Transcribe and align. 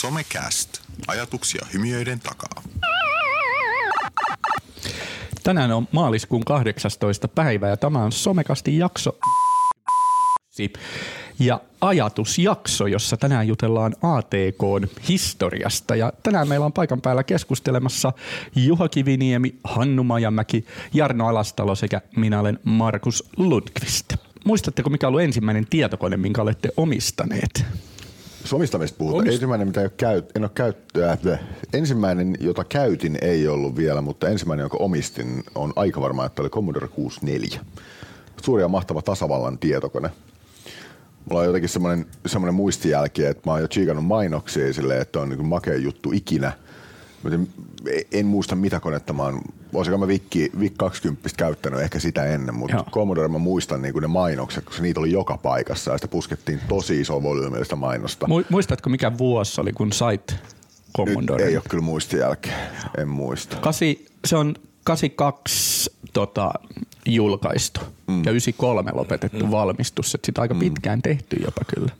Somecast. 0.00 0.80
Ajatuksia 1.06 1.66
hymiöiden 1.72 2.20
takaa. 2.20 2.62
Tänään 5.42 5.72
on 5.72 5.88
maaliskuun 5.92 6.44
18. 6.44 7.28
päivä 7.28 7.68
ja 7.68 7.76
tämä 7.76 8.04
on 8.04 8.12
Somekastin 8.12 8.78
jakso 8.78 9.18
ja 11.38 11.60
ajatusjakso, 11.80 12.86
jossa 12.86 13.16
tänään 13.16 13.48
jutellaan 13.48 13.94
ATK 14.02 14.90
historiasta. 15.08 15.96
Ja 15.96 16.12
tänään 16.22 16.48
meillä 16.48 16.66
on 16.66 16.72
paikan 16.72 17.00
päällä 17.00 17.24
keskustelemassa 17.24 18.12
Juha 18.56 18.88
Kiviniemi, 18.88 19.54
Hannu 19.64 20.04
Majamäki, 20.04 20.66
Jarno 20.94 21.28
Alastalo 21.28 21.74
sekä 21.74 22.00
minä 22.16 22.40
olen 22.40 22.58
Markus 22.64 23.30
Lundqvist. 23.36 24.14
Muistatteko, 24.44 24.90
mikä 24.90 25.06
on 25.06 25.08
ollut 25.08 25.22
ensimmäinen 25.22 25.66
tietokone, 25.66 26.16
minkä 26.16 26.42
olette 26.42 26.68
omistaneet? 26.76 27.64
Somistamista 28.44 28.98
puhutaan. 28.98 29.20
Omist... 29.20 29.34
Ensimmäinen, 29.34 29.68
mitä 29.68 29.82
ei 29.82 29.90
käy, 29.96 30.22
en 30.34 30.42
ole 30.42 30.50
käyttöä. 30.54 31.38
Ensimmäinen, 31.72 32.36
jota 32.40 32.64
käytin, 32.64 33.18
ei 33.22 33.48
ollut 33.48 33.76
vielä, 33.76 34.00
mutta 34.00 34.28
ensimmäinen, 34.28 34.62
jonka 34.64 34.76
omistin, 34.80 35.44
on 35.54 35.72
aika 35.76 36.00
varma, 36.00 36.26
että 36.26 36.42
oli 36.42 36.50
Commodore 36.50 36.88
64. 36.88 37.60
Suuri 38.42 38.62
ja 38.62 38.68
mahtava 38.68 39.02
tasavallan 39.02 39.58
tietokone. 39.58 40.10
Mulla 41.24 41.40
on 41.40 41.46
jotenkin 41.46 41.68
semmoinen, 41.68 42.06
semmoinen 42.26 42.54
muistijälki, 42.54 43.24
että 43.24 43.42
mä 43.46 43.52
oon 43.52 43.60
jo 43.60 43.68
chiikannut 43.68 44.06
mainoksia 44.06 44.72
silleen, 44.72 45.02
että 45.02 45.20
on 45.20 45.28
niin 45.28 45.46
makea 45.46 45.76
juttu 45.76 46.12
ikinä. 46.12 46.52
En 48.12 48.26
muista 48.26 48.56
mitä 48.56 48.80
konetta 48.80 49.12
mä 49.12 49.22
oon, 49.22 49.40
voisiko 49.72 49.98
mä 49.98 50.08
Vikki, 50.08 50.50
Vik 50.60 50.74
20 50.76 51.28
käyttänyt 51.36 51.80
ehkä 51.80 51.98
sitä 51.98 52.24
ennen, 52.24 52.54
mutta 52.54 52.76
Joo. 52.76 52.84
Commodore 52.90 53.28
mä 53.28 53.38
muistan 53.38 53.82
niin 53.82 53.94
ne 54.00 54.06
mainokset, 54.06 54.64
koska 54.64 54.82
niitä 54.82 55.00
oli 55.00 55.12
joka 55.12 55.36
paikassa 55.36 55.90
ja 55.90 55.98
sitä 55.98 56.08
puskettiin 56.08 56.60
tosi 56.68 57.00
iso 57.00 57.22
volyymillista 57.22 57.76
mainosta. 57.76 58.26
Muistatko 58.50 58.90
mikä 58.90 59.18
vuosi 59.18 59.60
oli, 59.60 59.72
kun 59.72 59.92
sait 59.92 60.34
Commodore? 60.96 61.42
Nyt 61.42 61.50
ei 61.50 61.56
ole 61.56 61.64
kyllä 61.68 61.84
muistijälkeä, 61.84 62.56
en 62.98 63.08
muista. 63.08 63.56
Kasi, 63.56 64.06
se 64.24 64.36
on 64.36 64.54
82 64.84 65.90
tota, 66.12 66.52
julkaistu 67.06 67.80
mm. 68.06 68.24
ja 68.24 68.30
93 68.30 68.90
lopetettu 68.94 69.44
mm. 69.44 69.50
valmistus. 69.50 70.14
Että 70.14 70.26
sitä 70.26 70.42
aika 70.42 70.54
mm. 70.54 70.60
pitkään 70.60 71.02
tehty 71.02 71.36
jopa 71.44 71.60
kyllä. 71.74 71.92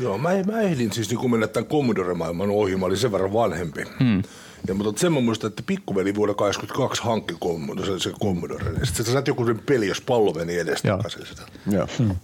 Joo, 0.00 0.18
mä, 0.18 0.28
mä 0.46 0.60
ehdin 0.60 0.92
siis 0.92 1.10
niin 1.10 1.30
mennä 1.30 1.46
tämän 1.46 1.68
Commodore-maailman 1.68 2.50
ohi, 2.50 2.76
mä 2.76 2.86
olin 2.86 2.96
sen 2.96 3.12
verran 3.12 3.32
vanhempi. 3.32 3.84
Mm. 4.00 4.22
Ja, 4.68 4.74
mutta 4.74 5.00
sen 5.00 5.12
mä 5.12 5.20
muistan, 5.20 5.48
että 5.48 5.62
pikkuveli 5.66 6.14
vuonna 6.14 6.34
82 6.34 7.02
hankki 7.02 7.34
Commodore, 7.34 7.86
se, 7.86 7.98
se 7.98 8.12
Commodore. 8.22 8.72
Ja 8.80 8.86
sitten 8.86 9.06
sä 9.06 9.12
saat 9.12 9.28
joku 9.28 9.46
sen 9.46 9.60
peli, 9.66 9.88
jos 9.88 10.00
pallo 10.00 10.32
meni 10.32 10.58
edestakaisin 10.58 11.26
sitä. 11.26 11.42
Joo. 11.70 11.86
Mm. 11.98 12.16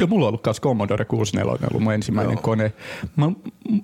Ja 0.00 0.06
mulla 0.06 0.24
on 0.24 0.28
ollut 0.28 0.44
myös 0.46 0.60
Commodore 0.60 1.04
64, 1.04 1.68
ollut 1.70 1.82
mun 1.82 1.92
ensimmäinen 1.92 2.32
Joo. 2.32 2.42
kone. 2.42 2.72
Mä 3.16 3.32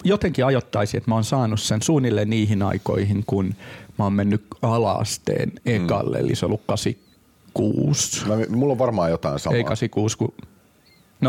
jotenkin 0.04 0.44
ajoittaisin, 0.44 0.98
että 0.98 1.10
mä 1.10 1.14
oon 1.14 1.24
saanut 1.24 1.60
sen 1.60 1.82
suunnilleen 1.82 2.30
niihin 2.30 2.62
aikoihin, 2.62 3.24
kun 3.26 3.54
mä 3.98 4.04
oon 4.04 4.12
mennyt 4.12 4.46
alaasteen 4.62 5.52
ekalle, 5.66 6.18
mm. 6.18 6.24
eli 6.24 6.34
se 6.34 6.46
on 6.46 6.48
ollut 6.48 6.62
86. 6.66 8.26
Mä, 8.26 8.34
mulla 8.48 8.72
on 8.72 8.78
varmaan 8.78 9.10
jotain 9.10 9.38
samaa. 9.38 9.56
Ei 9.56 9.64
86, 9.64 10.18
kun 10.18 10.34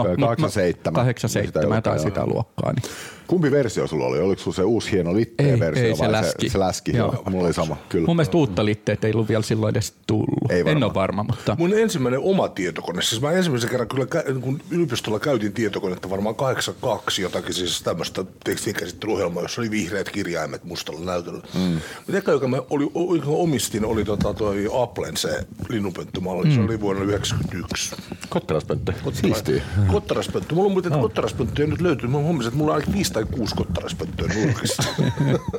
No, 0.03 0.27
87. 0.27 0.93
87 0.93 1.83
tai 1.83 1.99
sitä 1.99 2.25
luokkaa. 2.25 2.73
Niin. 2.73 2.93
Kumpi 3.27 3.51
versio 3.51 3.87
sulla 3.87 4.05
oli? 4.05 4.19
Oliko 4.19 4.41
sulla 4.41 4.55
se 4.55 4.63
uusi 4.63 4.91
hieno 4.91 5.13
litteen 5.13 5.59
versio 5.59 5.85
ei, 5.85 5.95
se 5.95 5.99
vai 5.99 6.11
läski. 6.11 6.49
Se, 6.49 6.51
se 6.51 6.59
läski? 6.59 6.97
Joo. 6.97 7.23
Mulla 7.29 7.45
oli 7.45 7.53
sama, 7.53 7.77
kyllä. 7.89 8.07
Mun 8.07 8.15
mielestä 8.15 8.37
uutta 8.37 8.65
litteet 8.65 9.03
ei 9.03 9.11
ollut 9.13 9.29
vielä 9.29 9.43
silloin 9.43 9.71
edes 9.71 9.93
tullut. 10.07 10.51
Ei 10.51 10.63
en 10.65 10.83
ole 10.83 10.93
varma, 10.93 11.23
mutta... 11.23 11.55
Mun 11.59 11.73
ensimmäinen 11.73 12.19
oma 12.19 12.49
tietokone, 12.49 13.01
siis 13.01 13.21
mä 13.21 13.31
ensimmäisen 13.31 13.69
kerran 13.69 13.87
kyllä 13.87 14.05
kun 14.41 14.61
yliopistolla 14.71 15.19
käytin 15.19 15.53
tietokonetta 15.53 16.09
varmaan 16.09 16.35
82 16.35 17.21
jotakin 17.21 17.53
siis 17.53 17.81
tämmöistä 17.81 18.25
tekstinkäsittelyohjelmaa, 18.43 19.43
jossa 19.43 19.61
oli 19.61 19.71
vihreät 19.71 20.09
kirjaimet 20.09 20.63
mustalla 20.63 21.05
näytöllä. 21.05 21.43
Mm. 21.53 21.79
Mutta 21.97 22.17
eka, 22.17 22.31
joka 22.31 22.47
mä 22.47 22.57
oli, 22.69 22.83
joka 23.15 23.29
omistin, 23.29 23.85
oli 23.85 24.05
tota 24.05 24.33
toi 24.33 24.67
Applen 24.73 25.17
se 25.17 25.47
linnunpönttömalli. 25.69 26.45
Mm. 26.45 26.55
Se 26.55 26.61
oli 26.61 26.79
vuonna 26.79 27.03
1991. 27.03 27.95
Kottaraspönttö. 28.29 28.93
Siistiä. 29.13 29.63
Kottaraspönttö. 29.87 30.55
Mulla 30.55 30.67
on 30.67 30.71
muuten, 30.71 30.89
että 30.89 30.97
oh. 30.97 31.01
kottaraspönttöjä 31.01 31.67
nyt 31.67 31.81
löytyy. 31.81 32.09
Mä 32.09 32.17
huomasin, 32.17 32.47
että 32.47 32.57
mulla 32.57 32.71
on 32.71 32.75
ainakin 32.75 32.93
viisi 32.93 33.13
tai 33.13 33.25
kuusi 33.31 33.55
kottaraspönttöä 33.55 34.27
nurkissa. 34.35 34.83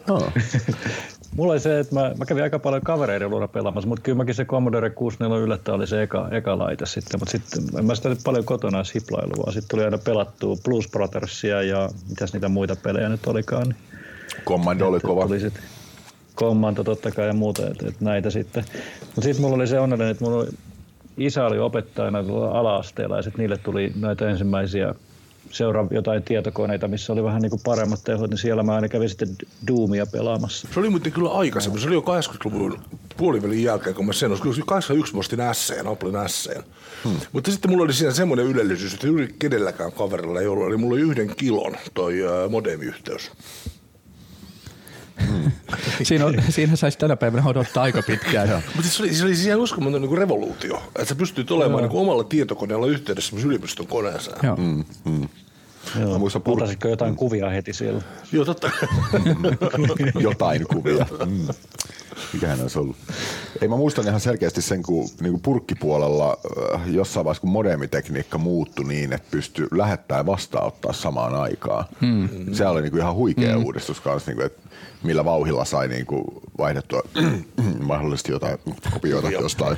no. 0.07 0.33
Mulla 1.37 1.53
oli 1.53 1.61
se, 1.61 1.79
että 1.79 1.95
mä, 1.95 2.13
mä 2.19 2.25
kävin 2.25 2.43
aika 2.43 2.59
paljon 2.59 2.83
kavereiden 2.83 3.31
luona 3.31 3.49
pelaamassa, 3.49 3.89
mutta 3.89 4.03
kyllä 4.03 4.17
mäkin 4.17 4.35
se 4.35 4.45
Commodore 4.45 4.91
64 4.91 5.45
yllättä 5.45 5.73
oli 5.73 5.87
se 5.87 6.03
eka, 6.03 6.29
eka 6.31 6.59
laite 6.59 6.87
sitten. 6.87 7.21
Mutta 7.21 7.33
sitten 7.33 7.79
en 7.79 7.85
mä 7.85 7.95
sitä 7.95 8.09
nyt 8.09 8.19
paljon 8.25 8.45
kotona 8.45 8.83
hiplailu, 8.95 9.33
vaan 9.37 9.53
sitten 9.53 9.69
tuli 9.69 9.85
aina 9.85 9.99
pelattua 9.99 10.57
Blues 10.65 10.89
Brothersia 10.89 11.63
ja 11.63 11.89
mitäs 12.09 12.33
niitä 12.33 12.49
muita 12.49 12.77
pelejä 12.77 13.09
nyt 13.09 13.27
olikaan. 13.27 13.69
Niin 13.69 13.77
Commando 14.45 14.87
oli 14.87 15.01
kova. 15.01 15.27
Tuli 15.27 15.41
sit, 15.41 15.61
Commando 16.37 16.85
totta 16.85 17.11
kai 17.11 17.27
ja 17.27 17.33
muuta, 17.33 17.67
että, 17.67 17.89
että 17.89 18.05
näitä 18.05 18.31
sitten. 18.31 18.65
Mutta 19.01 19.23
sitten 19.23 19.43
mulla 19.43 19.57
oli 19.57 19.67
se 19.67 19.81
onnellinen, 19.81 20.11
että 20.11 20.25
mulla 20.25 20.39
oli, 20.39 20.49
isä 21.19 21.47
oli 21.47 21.59
opettajana 21.59 22.19
ala-asteella 22.53 23.17
ja 23.17 23.23
sitten 23.23 23.39
niille 23.39 23.57
tuli 23.57 23.93
näitä 24.01 24.31
ensimmäisiä 24.31 24.95
seuraa 25.51 25.87
jotain 25.91 26.23
tietokoneita, 26.23 26.89
missä 26.89 27.13
oli 27.13 27.25
vähän 27.25 27.43
niin 27.43 27.51
kuin 27.51 27.61
paremmat 27.65 28.05
tehot, 28.05 28.31
niin 28.31 28.39
siellä 28.39 28.63
mä 28.63 28.75
aina 28.75 28.89
kävin 28.89 29.09
sitten 29.09 29.29
Doomia 29.67 30.07
pelaamassa. 30.07 30.69
Se 30.75 30.81
oli 30.81 30.91
muuten 30.91 31.13
kyllä 31.13 31.31
aikaisemmin. 31.31 31.81
Se 31.81 31.87
oli 31.87 31.95
jo 31.95 32.01
80-luvun 32.01 32.79
puolivälin 33.17 33.63
jälkeen, 33.63 33.95
kun 33.95 34.07
mä 34.07 34.13
sen 34.13 34.33
ostin. 34.33 34.53
Kyllä 34.53 34.65
81 34.67 35.15
mä 35.15 35.21
ostin 35.21 35.39
S'en, 35.39 35.89
Applen 35.89 36.15
S'en. 36.15 36.63
Hmm. 37.05 37.17
Mutta 37.33 37.51
sitten 37.51 37.71
mulla 37.71 37.85
oli 37.85 37.93
siinä 37.93 38.13
semmoinen 38.13 38.47
ylellisyys, 38.47 38.95
että 38.95 39.07
juuri 39.07 39.35
kenelläkään 39.39 39.93
kaverilla 39.93 40.41
ei 40.41 40.47
ollut. 40.47 40.67
Eli 40.67 40.77
mulla 40.77 40.95
oli 40.95 41.03
yhden 41.03 41.37
kilon 41.37 41.77
toi 41.95 42.15
modemiyhteys. 42.51 43.31
Hmm. 45.27 45.51
siinä, 46.03 46.27
on, 46.27 46.43
siinä 46.49 46.77
saisi 46.77 46.99
tänä 46.99 47.17
päivänä 47.17 47.47
odottaa 47.47 47.83
aika 47.83 48.03
pitkään. 48.03 48.63
Mutta 48.75 48.91
se 48.91 49.03
oli, 49.03 49.15
se 49.15 49.25
oli 49.25 49.35
siis 49.35 49.47
ihan 49.47 49.61
uskomaton 49.61 50.03
niin 50.03 50.19
revoluutio, 50.19 50.77
että 50.87 51.05
sä 51.05 51.15
pystyt 51.15 51.51
olemaan 51.51 51.83
niin 51.83 51.99
omalla 51.99 52.25
tietokoneella 52.25 52.87
yhteydessä 52.87 53.37
yliopiston 53.45 53.87
koneeseen. 53.87 54.39
Joo. 54.43 54.57
Mm, 54.57 54.85
mm. 55.05 55.29
Joo. 56.01 56.19
Muistan 56.19 56.43
pur- 56.43 56.89
jotain 56.89 57.17
kuvia 57.17 57.51
heti 57.51 57.73
siellä? 57.73 58.03
Joo, 58.33 58.45
totta. 58.45 58.71
jotain 60.21 60.67
kuvia. 60.67 61.07
Mm. 61.27 61.49
Mikähän 62.33 62.61
olisi 62.61 62.79
ollut? 62.79 62.97
Ei 63.61 63.69
mä 63.69 63.77
muistan 63.77 64.07
ihan 64.07 64.21
selkeästi 64.21 64.63
sen, 64.63 64.83
kun 64.83 65.09
niin 65.21 65.33
kuin 65.33 65.43
purkkipuolella 65.43 66.37
äh, 66.75 66.91
jossain 66.91 67.25
vaiheessa, 67.25 67.41
kun 67.41 67.51
modemitekniikka 67.51 68.39
muuttui 68.39 68.85
niin, 68.85 69.13
että 69.13 69.29
pystyi 69.31 69.67
lähettää 69.71 70.19
ja 70.19 70.27
vastaanottaa 70.27 70.93
samaan 70.93 71.35
aikaan. 71.35 71.85
Hmm. 72.01 72.29
Se 72.55 72.67
oli 72.67 72.83
niin 72.83 72.91
kuin 72.91 73.01
ihan 73.01 73.15
huikea 73.15 73.55
hmm. 73.55 73.65
uudistus 73.65 74.01
kanssa, 74.01 74.31
niin 74.31 74.37
kuin, 74.37 74.47
että 74.47 74.69
millä 75.03 75.25
vauhilla 75.25 75.65
sai 75.65 75.89
niin 75.89 76.07
kuin 76.07 76.25
vaihdettua 76.59 77.03
mahdollisesti 77.81 78.33
jotain 78.33 78.59
kopioita 78.93 79.31
jostain 79.31 79.77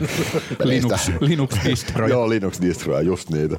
Linux, 0.65 1.10
Linux 1.21 1.54
distroja. 1.65 2.10
Joo, 2.15 2.28
Linux 2.28 2.60
distroja, 2.60 3.00
just 3.00 3.31
niitä. 3.31 3.56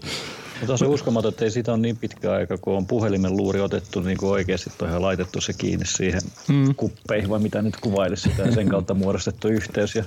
Mutta 0.62 0.74
on 0.74 0.78
se 0.78 0.86
uskomaton, 0.86 1.30
että 1.30 1.46
ei 1.46 1.52
siitä 1.52 1.72
ole 1.72 1.80
niin 1.80 1.98
pitkä 1.98 2.32
aika, 2.32 2.58
kun 2.58 2.78
on 2.78 2.86
puhelimen 2.86 3.38
luuri 3.38 3.62
otettu 3.62 4.02
niin 4.02 4.18
kuin 4.18 4.32
oikeasti 4.32 4.70
tuohon 4.78 5.02
laitettu 5.02 5.42
se 5.42 5.54
kiinni 5.54 5.86
siihen 5.86 6.22
mm. 6.48 6.76
kuppeihin, 6.76 7.30
vai 7.30 7.40
mitä 7.40 7.62
nyt 7.62 7.78
kuvailisi 7.82 8.30
sitä, 8.30 8.44
ja 8.44 8.52
sen 8.52 8.70
kautta 8.70 8.94
muodostettu 8.94 9.48
yhteys 9.48 9.96
ja 9.96 10.04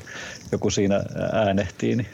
joku 0.52 0.70
siinä 0.70 1.04
äänehtii. 1.32 1.96
Niin. 1.96 2.06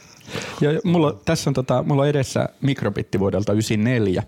Ja 0.60 0.70
mulla, 0.84 1.20
tässä 1.24 1.50
on, 1.50 1.54
tota, 1.54 1.82
mulla 1.82 2.02
on 2.02 2.08
edessä 2.08 2.48
mikrobitti 2.60 3.20
vuodelta 3.20 3.52
94, 3.52 4.22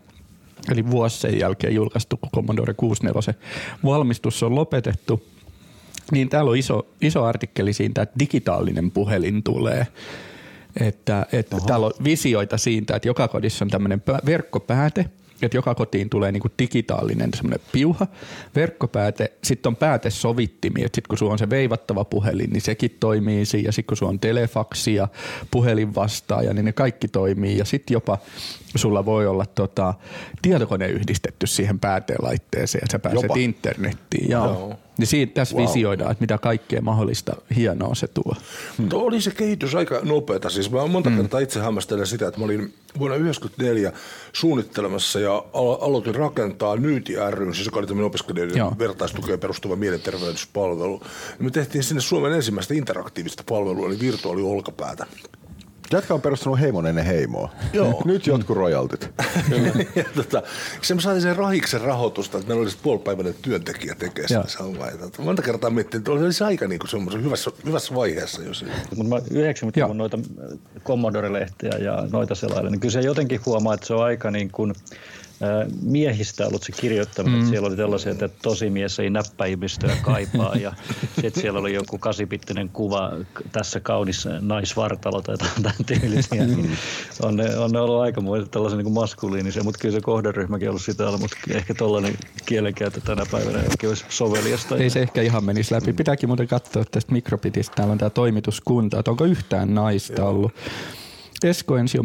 eli 0.73 0.91
vuosi 0.91 1.19
sen 1.19 1.39
jälkeen 1.39 1.75
julkaistu 1.75 2.19
Commodore 2.35 2.75
64. 2.75 3.35
Valmistus 3.85 4.43
on 4.43 4.55
lopetettu, 4.55 5.23
niin 6.11 6.29
täällä 6.29 6.51
on 6.51 6.57
iso, 6.57 6.87
iso 7.01 7.25
artikkeli 7.25 7.73
siitä, 7.73 8.03
että 8.03 8.19
digitaalinen 8.19 8.91
puhelin 8.91 9.43
tulee– 9.43 9.87
että, 10.81 11.27
että 11.33 11.57
täällä 11.67 11.87
on 11.87 11.93
visioita 12.05 12.59
siitä, 12.59 12.97
että 12.97 13.09
joka 13.09 13.29
kodissa 13.29 13.65
on 13.65 13.71
tämmöinen 13.71 14.03
verkkopääte, 14.27 15.07
että 15.43 15.57
joka 15.57 15.75
kotiin 15.75 16.11
tulee 16.11 16.33
niinku 16.33 16.49
digitaalinen 16.59 17.31
semmoinen 17.35 17.61
piuha, 17.73 18.07
verkkopääte, 18.57 19.33
sitten 19.45 19.71
on 19.71 19.77
päätesovittimia, 19.77 20.87
että 20.87 20.97
sitten 20.97 21.09
kun 21.09 21.19
sulla 21.19 21.33
on 21.33 21.39
se 21.39 21.51
veivattava 21.51 22.05
puhelin, 22.05 22.51
niin 22.51 22.61
sekin 22.61 22.97
toimii 23.01 23.47
siinä, 23.47 23.69
ja 23.69 23.73
sitten 23.73 23.87
kun 23.87 23.97
sulla 23.97 24.11
on 24.11 24.21
telefaksi 24.21 24.95
ja 24.95 25.09
puhelinvastaaja, 25.51 26.55
niin 26.55 26.65
ne 26.65 26.73
kaikki 26.73 27.09
toimii, 27.09 27.59
ja 27.59 27.65
sitten 27.65 27.95
jopa 27.95 28.19
sulla 28.77 29.05
voi 29.05 29.27
olla 29.27 29.47
tota, 29.47 29.95
tietokone 30.43 30.89
yhdistetty 30.89 31.47
siihen 31.47 31.81
päätelaitteeseen, 31.81 32.85
että 32.85 32.93
sä 32.93 32.99
pääset 32.99 33.23
jopa. 33.23 33.35
internettiin. 33.37 34.31
Joo. 34.31 34.47
Joo. 34.47 34.79
Niin 34.99 35.07
siitä 35.07 35.35
tässä 35.35 35.57
wow. 35.57 35.67
visioidaan, 35.67 36.11
että 36.11 36.23
mitä 36.23 36.39
kaikkea 36.39 36.81
mahdollista 36.81 37.37
hienoa 37.57 37.95
se 37.95 38.07
tuo. 38.07 38.37
Hmm. 38.79 38.89
Tuo 38.89 39.03
oli 39.03 39.21
se 39.21 39.31
kehitys 39.31 39.75
aika 39.75 40.01
nopeata. 40.03 40.51
Siis 40.51 40.71
mä 40.71 40.87
monta 40.87 41.11
hmm. 41.11 41.19
kertaa 41.19 41.41
itse 41.41 41.61
hämmästelen 41.61 42.07
sitä, 42.07 42.29
että 42.29 42.41
mä 42.41 42.45
olin 42.45 42.75
vuonna 42.99 43.17
1994 43.17 43.93
suunnittelemassa 44.33 45.21
ja 45.21 45.45
alo- 45.53 45.79
aloitin 45.85 46.15
rakentaa 46.15 46.77
Nyyti 46.77 47.15
ry, 47.31 47.55
siis 47.55 47.67
joka 47.67 47.79
oli 47.79 47.87
tämmöinen 47.87 48.07
opiskelijoiden 48.07 48.57
Joo. 48.57 48.75
vertaistukeen 48.79 49.41
perustuva 49.41 49.77
mielenterveyspalvelu. 49.77 51.01
Ja 51.39 51.45
me 51.45 51.51
tehtiin 51.51 51.85
sinne 51.85 52.01
Suomen 52.01 52.33
ensimmäistä 52.33 52.75
interaktiivista 52.75 53.45
palvelua, 53.49 53.87
eli 53.87 54.01
virtuaaliolkapäätä. 54.01 55.07
Jätkä 55.93 56.15
on 56.15 56.23
perustanut 56.23 56.61
heimon 56.61 56.87
ennen 56.87 57.05
heimoa. 57.05 57.51
Joo. 57.73 58.03
Nyt 58.05 58.27
jotkut 58.27 58.57
rojaltit. 58.57 59.11
ja 59.97 60.05
tota, 60.15 60.43
se 60.83 60.95
me 60.95 61.01
saatiin 61.01 61.23
sen 61.23 61.37
rahiksen 61.37 61.81
rahoitusta, 61.81 62.39
että 62.39 62.49
meillä 62.49 62.63
olisi 62.63 62.79
puolipäiväinen 62.83 63.35
työntekijä 63.43 63.95
tekee 63.95 64.29
sitä. 64.29 64.45
Ja 64.91 64.99
tota, 64.99 65.23
Monta 65.23 65.43
kertaa 65.43 65.71
miettii, 65.71 65.99
että 65.99 66.13
olisi 66.13 66.45
aika 66.45 66.69
niin 66.69 66.81
semmoisen 66.89 67.25
hyvässä, 67.25 67.51
hyvässä 67.65 67.95
vaiheessa. 67.95 68.43
Jos... 68.43 68.65
Mutta 68.97 69.05
mä 69.05 69.19
90-luvun 69.19 69.99
noita 69.99 70.19
äh, 70.19 70.59
Commodore-lehtiä 70.85 71.79
ja 71.79 72.09
noita 72.13 72.35
selailla, 72.35 72.71
niin 72.71 72.81
kyllä 72.81 72.93
se 72.93 73.01
jotenkin 73.01 73.41
huomaa, 73.47 73.75
että 73.75 73.87
se 73.87 73.95
on 73.95 74.05
aika 74.05 74.31
niin 74.31 74.51
kuin 74.51 74.75
miehistä 75.83 76.47
ollut 76.47 76.63
se 76.63 76.73
kirjoittaminen. 76.73 77.41
Mm. 77.41 77.49
Siellä 77.49 77.69
oli 77.69 77.77
tällaisia, 77.77 78.13
että 78.13 78.29
tosi 78.29 78.71
mies 78.71 78.99
ei 78.99 79.11
näppäimistöä 79.11 79.97
kaipaa 80.03 80.57
ja 80.57 80.73
sitten 81.21 81.43
siellä 81.43 81.61
oli 81.61 81.75
joku 81.75 81.99
kasipittinen 81.99 82.69
kuva 82.69 83.13
tässä 83.53 83.81
kaunis 83.81 84.29
naisvartalo 84.41 85.23
tai 85.23 85.33
jotain 85.33 85.63
tämän 85.63 86.01
tyylisiä. 86.01 86.47
Mm. 86.47 86.77
On, 87.23 87.37
ne, 87.37 87.57
on 87.57 87.71
ne 87.71 87.81
ollut 87.81 88.01
aika 88.01 88.23
tällaisen 88.51 88.79
niin 88.79 88.93
maskuliinisia, 88.93 89.63
mutta 89.63 89.79
kyllä 89.79 89.95
se 89.95 90.01
kohderyhmäkin 90.01 90.69
on 90.69 90.71
ollut 90.71 90.83
sitä 90.83 91.05
mutta 91.19 91.37
ehkä 91.51 91.75
tuollainen 91.75 92.15
kielenkäyttö 92.47 93.01
tänä 93.01 93.27
päivänä 93.31 93.59
ei 93.59 93.69
oikein 93.71 93.89
olisi 93.89 94.05
soveliasta. 94.09 94.77
Ei 94.77 94.91
se 94.91 95.03
ehkä 95.03 95.23
ihan 95.23 95.45
menisi 95.45 95.75
läpi. 95.75 95.93
Pitääkin 95.93 96.29
muuten 96.29 96.49
katsoa 96.49 96.85
tästä 96.91 97.13
mikrobitista. 97.13 97.75
Täällä 97.75 97.93
on 97.93 97.99
tämä 97.99 98.11
toimituskunta, 98.11 98.99
että 98.99 99.11
onko 99.11 99.25
yhtään 99.25 99.75
naista 99.75 100.25
ollut. 100.25 100.53
Esko 101.45 101.77
Ensio 101.77 102.03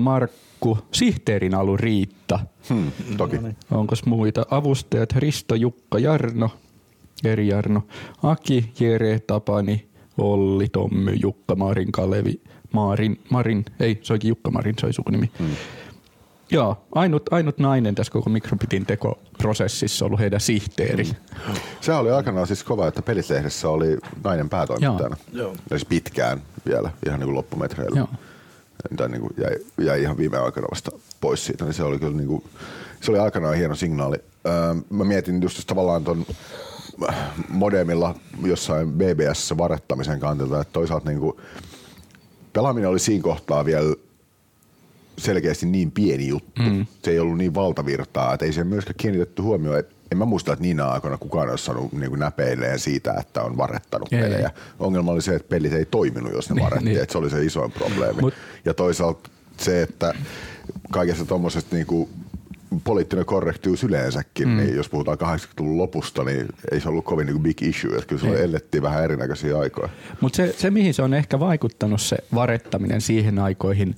Markku, 0.66 0.88
sihteerin 0.92 1.56
alu 1.56 1.78
Riitta. 1.78 2.40
Hmm, 2.70 2.92
toki. 3.18 3.38
Onko 3.72 3.96
muita? 4.06 4.46
Avustajat 4.52 5.12
Risto, 5.12 5.56
Jukka, 5.56 6.00
Jarno, 6.00 6.50
Eri 7.24 7.48
Jarno, 7.48 7.88
Aki, 8.24 8.72
Jere, 8.80 9.20
Tapani, 9.20 9.88
Olli, 10.18 10.68
Tommy, 10.70 11.14
Jukka, 11.14 11.56
Marin, 11.56 11.92
Kalevi, 11.92 12.42
Marin, 12.72 13.20
Marin, 13.30 13.66
ei, 13.80 14.00
se 14.02 14.14
olikin 14.14 14.30
Jukka 14.30 14.52
Marin, 14.52 14.76
se 14.80 14.86
oli 14.86 14.94
sukunimi. 14.94 15.32
Hmm. 15.40 15.56
Joo, 16.52 16.86
ainut, 16.96 17.34
ainut 17.34 17.58
nainen 17.58 17.96
tässä 17.96 18.14
koko 18.14 18.30
mikrobitin 18.30 18.86
tekoprosessissa 18.86 20.06
on 20.06 20.08
ollut 20.08 20.20
heidän 20.20 20.40
sihteeri. 20.40 21.04
Hmm. 21.04 21.56
Se 21.82 21.94
oli 21.94 22.12
aikanaan 22.12 22.48
siis 22.48 22.64
kova, 22.64 22.88
että 22.88 23.02
pelislehdessä 23.02 23.70
oli 23.70 23.98
nainen 24.24 24.50
päätoimittajana. 24.50 25.18
Joo. 25.34 25.52
Ja 25.52 25.78
siis 25.78 25.86
pitkään 25.86 26.42
vielä, 26.66 26.92
ihan 27.06 27.20
niin 27.20 27.28
kuin 27.28 27.36
loppumetreillä. 27.36 27.98
Joo. 27.98 28.10
Tai 28.96 29.10
niin 29.10 29.22
kuin 29.22 29.34
jäi, 29.38 29.86
jäi, 29.86 30.02
ihan 30.02 30.18
viime 30.18 30.38
aikoina 30.38 30.68
vasta 30.72 30.92
pois 31.22 31.46
siitä, 31.46 31.66
niin 31.66 31.74
se 31.74 31.84
oli 31.84 32.00
kyllä 32.00 32.18
niin 32.18 32.28
kuin, 32.28 32.44
se 33.02 33.12
oli 33.12 33.20
aikanaan 33.20 33.56
hieno 33.56 33.76
signaali. 33.76 34.18
Öö, 34.48 34.74
mä 34.90 35.04
mietin 35.04 35.42
just 35.42 35.68
tavallaan 35.68 36.04
ton 36.04 36.26
modemilla 37.50 38.16
jossain 38.46 38.92
BBS 38.92 39.54
varettamisen 39.58 40.20
kantilta, 40.20 40.62
että 40.62 40.74
toisaalta 40.74 41.10
niin 41.10 41.20
kuin, 41.20 41.34
pelaaminen 42.54 42.90
oli 42.90 43.00
siinä 43.00 43.24
kohtaa 43.24 43.66
vielä 43.66 43.96
selkeästi 45.18 45.66
niin 45.66 45.92
pieni 45.92 46.28
juttu. 46.28 46.62
Mm. 46.62 46.86
Se 47.04 47.12
ei 47.12 47.20
ollut 47.20 47.38
niin 47.38 47.56
valtavirtaa, 47.56 48.34
että 48.34 48.46
ei 48.46 48.54
siihen 48.54 48.68
myöskään 48.68 48.96
kiinnitetty 48.98 49.42
huomioon. 49.42 49.80
Et 49.80 49.97
en 50.12 50.18
mä 50.18 50.26
muista, 50.26 50.54
että 50.54 50.64
niinä 50.64 50.86
aikoina 50.88 51.18
kukaan 51.18 51.50
olisi 51.50 51.66
saanut 51.66 51.94
niin 51.94 52.20
näpeilleen 52.20 52.80
siitä, 52.80 53.14
että 53.20 53.42
on 53.44 53.58
varettanut 53.58 54.14
Ei. 54.14 54.22
pelejä. 54.22 54.52
Ongelma 54.80 55.12
oli 55.12 55.22
se, 55.22 55.36
että 55.36 55.50
pelit 55.50 55.74
ei 55.74 55.86
toiminut, 55.86 56.34
jos 56.34 56.50
ne 56.50 56.54
Niin, 56.56 56.64
varettiin. 56.64 56.86
niin. 56.92 57.02
Että 57.02 57.12
se 57.12 57.18
oli 57.18 57.30
se 57.30 57.46
isoin 57.46 57.72
probleemi. 57.72 58.22
Mut- 58.22 58.34
ja 58.66 58.74
toisaalta 58.74 59.30
se, 59.58 59.82
että 59.82 60.14
kaikessa 60.92 61.26
tuommoisesta 61.26 61.76
niin 61.76 62.10
poliittinen 62.84 63.26
korrektius 63.26 63.84
yleensäkin, 63.84 64.48
mm. 64.48 64.58
niin 64.58 64.76
jos 64.76 64.90
puhutaan 64.90 65.18
80-luvun 65.18 65.78
lopusta, 65.78 66.24
niin 66.24 66.48
ei 66.72 66.82
se 66.82 66.90
ollut 66.90 67.06
kovin 67.06 67.28
niin 67.28 67.40
big 67.44 67.62
issue. 67.62 67.96
Että 67.96 68.06
kyllä 68.08 68.22
se 68.22 68.30
Ei. 68.30 68.44
elettiin 68.44 68.84
vähän 68.84 69.04
erinäköisiä 69.04 69.60
aikoja. 69.60 69.90
Mutta 70.22 70.36
se, 70.38 70.56
se, 70.58 70.70
mihin 70.70 70.94
se 70.94 71.02
on 71.02 71.14
ehkä 71.14 71.40
vaikuttanut 71.40 72.02
se 72.02 72.18
varettaminen 72.34 73.02
siihen 73.02 73.40
aikoihin, 73.40 73.96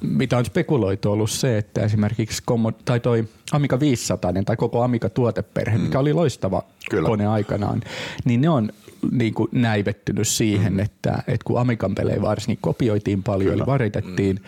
mitä 0.00 0.38
on 0.38 0.44
spekuloitu 0.44 1.12
ollut 1.12 1.30
se, 1.30 1.58
että 1.58 1.80
esimerkiksi 1.84 2.42
Commo- 2.50 2.82
tai 2.84 3.00
toi 3.00 3.24
Amiga 3.52 3.80
500 3.80 4.32
tai 4.46 4.56
koko 4.56 4.82
Amiga 4.82 5.08
tuoteperhe, 5.08 5.78
mm. 5.78 5.84
mikä 5.84 5.98
oli 5.98 6.12
loistava 6.12 6.62
Kyllä. 6.90 7.06
kone 7.06 7.26
aikanaan, 7.26 7.80
niin 8.24 8.40
ne 8.40 8.48
on 8.48 8.72
niin 9.10 9.34
kuin 9.34 9.48
näivettynyt 9.52 10.28
siihen, 10.28 10.72
mm. 10.72 10.78
että, 10.78 11.22
että 11.26 11.44
kun 11.44 11.60
Amigan 11.60 11.94
pelejä 11.94 12.22
varsinkin 12.22 12.58
kopioitiin 12.60 13.22
paljon, 13.22 13.50
Kyllä. 13.50 13.62
eli 13.62 13.66
varitettiin, 13.66 14.36
mm. 14.36 14.42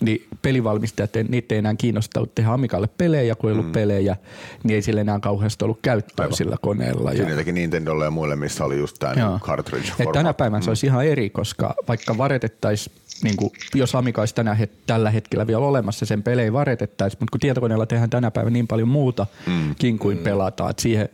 Niin 0.00 0.26
pelivalmistajat, 0.42 1.10
niitä 1.28 1.54
ei 1.54 1.58
enää 1.58 1.74
kiinnostanut 1.78 2.34
tehdä 2.34 2.50
Amigalle 2.50 2.88
pelejä, 2.98 3.34
kun 3.34 3.50
ei 3.50 3.52
ollut 3.52 3.66
mm. 3.66 3.72
pelejä, 3.72 4.16
niin 4.62 4.74
ei 4.74 4.82
sille 4.82 5.00
enää 5.00 5.20
kauheasti 5.20 5.64
ollut 5.64 5.78
käyttöä 5.82 6.24
Aivan. 6.24 6.36
sillä 6.36 6.56
koneella. 6.60 7.12
Siinä 7.12 7.36
teki 7.36 7.52
Nintendolle 7.52 8.04
ja 8.04 8.10
muille, 8.10 8.36
missä 8.36 8.64
oli 8.64 8.78
just 8.78 8.96
tämä 8.98 9.14
niin 9.14 9.40
cartridge 9.40 9.92
Et 9.98 10.12
tänä 10.12 10.34
päivänä 10.34 10.62
se 10.62 10.70
olisi 10.70 10.86
ihan 10.86 11.06
eri, 11.06 11.30
koska 11.30 11.74
vaikka 11.88 12.18
varetettaisiin, 12.18 12.96
niin 13.22 13.36
kuin, 13.36 13.50
jos 13.74 13.94
Amiga 13.94 14.22
olisi 14.22 14.34
tänä 14.34 14.56
het- 14.62 14.76
tällä 14.86 15.10
hetkellä 15.10 15.46
vielä 15.46 15.66
olemassa, 15.66 16.06
sen 16.06 16.22
pelejä 16.22 16.52
varetettaisiin, 16.52 17.18
mutta 17.20 17.30
kun 17.30 17.40
tietokoneella 17.40 17.86
tehdään 17.86 18.10
tänä 18.10 18.30
päivänä 18.30 18.52
niin 18.52 18.66
paljon 18.66 18.88
muutakin 18.88 19.98
kuin 19.98 20.18
pelataan, 20.18 20.70
että 20.70 20.82
siihen 20.82 21.08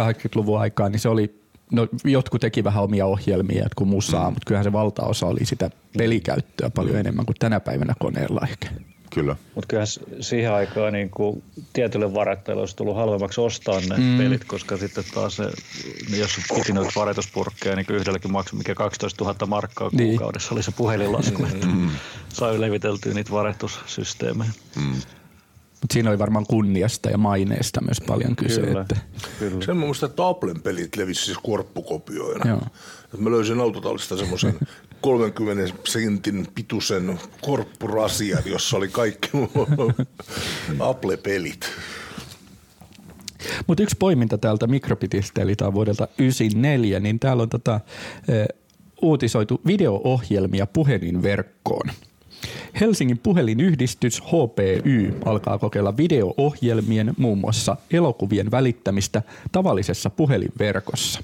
80-luvun 0.00 0.60
aikaan 0.60 0.92
niin 0.92 1.00
se 1.00 1.08
oli, 1.08 1.43
no 1.74 1.88
jotkut 2.04 2.40
teki 2.40 2.64
vähän 2.64 2.84
omia 2.84 3.06
ohjelmia, 3.06 3.68
kun 3.76 3.88
musaa, 3.88 4.30
mutta 4.30 4.46
kyllähän 4.46 4.64
se 4.64 4.72
valtaosa 4.72 5.26
oli 5.26 5.44
sitä 5.44 5.70
pelikäyttöä 5.98 6.70
paljon 6.70 6.96
enemmän 6.96 7.26
kuin 7.26 7.36
tänä 7.38 7.60
päivänä 7.60 7.94
koneella 7.98 8.40
ehkä. 8.50 8.68
Kyllä. 9.14 9.36
Mutta 9.54 9.68
kyllähän 9.68 9.86
siihen 10.20 10.52
aikaan 10.52 10.92
niin 10.92 11.10
kuin 11.10 11.42
tietylle 11.72 12.14
varattajille 12.14 12.62
olisi 12.62 12.76
tullut 12.76 12.96
halvemmaksi 12.96 13.40
ostaa 13.40 13.80
ne 13.80 13.96
mm. 13.96 14.18
pelit, 14.18 14.44
koska 14.44 14.76
sitten 14.76 15.04
taas 15.14 15.36
se, 15.36 15.44
jos 16.18 16.30
piti 16.54 16.72
noita 16.72 16.92
varetuspurkkeja, 16.96 17.76
niin 17.76 17.86
kyllä 17.86 18.00
yhdelläkin 18.00 18.32
maksoi 18.32 18.58
mikä 18.58 18.74
12 18.74 19.24
000 19.24 19.46
markkaa 19.46 19.90
Niin. 19.92 20.08
kuukaudessa 20.08 20.54
oli 20.54 20.62
se 20.62 20.72
puhelinlasku, 20.76 21.44
että 21.44 21.66
sai 22.28 22.60
leviteltyä 22.60 23.14
niitä 23.14 23.30
varetussysteemejä. 23.30 24.50
Mutta 25.84 25.92
siinä 25.94 26.10
oli 26.10 26.18
varmaan 26.18 26.46
kunniasta 26.46 27.10
ja 27.10 27.18
maineesta 27.18 27.80
myös 27.80 28.00
paljon 28.00 28.36
kyse. 28.36 28.60
Kyllä, 28.60 28.80
Että, 28.80 28.96
kyllä. 29.38 29.64
Sen 29.64 29.76
mä 29.76 29.86
muistan, 29.86 30.10
että 30.10 30.28
Applen 30.28 30.62
pelit 30.62 30.96
levisi 30.96 31.24
siis 31.24 31.38
korppukopioina. 31.38 32.50
Joo. 32.50 32.60
Et 33.14 33.20
mä 33.20 33.30
löysin 33.30 33.60
autotallista 33.60 34.16
semmoisen 34.16 34.58
30 35.00 35.74
sentin 35.92 36.48
pituisen 36.54 37.20
korppurasian, 37.40 38.42
jossa 38.46 38.76
oli 38.76 38.88
kaikki 38.88 39.30
Apple-pelit. 40.90 41.70
Mutta 43.66 43.82
yksi 43.82 43.96
poiminta 43.98 44.38
täältä 44.38 44.66
Mikrobitistä, 44.66 45.42
eli 45.42 45.56
tämä 45.56 45.66
on 45.66 45.74
vuodelta 45.74 46.08
94, 46.18 47.00
niin 47.00 47.20
täällä 47.20 47.42
on 47.42 47.48
tota, 47.48 47.80
eh, 48.28 48.46
uutisoitu 49.02 49.60
video-ohjelmia 49.66 50.66
puhelinverkkoon. 50.66 51.90
Helsingin 52.80 53.18
puhelinyhdistys 53.18 54.22
HPY 54.22 55.14
alkaa 55.24 55.58
kokeilla 55.58 55.96
video-ohjelmien, 55.96 57.14
muun 57.18 57.38
muassa 57.38 57.76
elokuvien 57.92 58.50
välittämistä 58.50 59.22
tavallisessa 59.52 60.10
puhelinverkossa. 60.10 61.20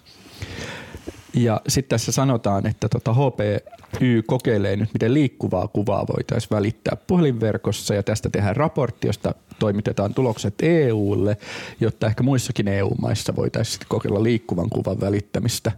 Ja 1.34 1.60
sitten 1.68 1.88
tässä 1.88 2.12
sanotaan, 2.12 2.66
että 2.66 2.88
tota 2.88 3.14
HPY 3.14 4.22
kokeilee 4.22 4.76
nyt, 4.76 4.90
miten 4.92 5.14
liikkuvaa 5.14 5.68
kuvaa 5.68 6.06
voitaisiin 6.16 6.50
välittää 6.50 6.96
puhelinverkossa 7.06 7.94
ja 7.94 8.02
tästä 8.02 8.30
tehdään 8.30 8.56
raportti, 8.56 9.06
josta 9.06 9.34
toimitetaan 9.60 10.14
tulokset 10.14 10.54
EUlle, 10.62 11.36
jotta 11.80 12.06
ehkä 12.06 12.22
muissakin 12.22 12.68
EU-maissa 12.68 13.36
voitaisiin 13.36 13.86
kokeilla 13.88 14.22
liikkuvan 14.22 14.70
kuvan 14.70 15.00
välittämistä 15.00 15.72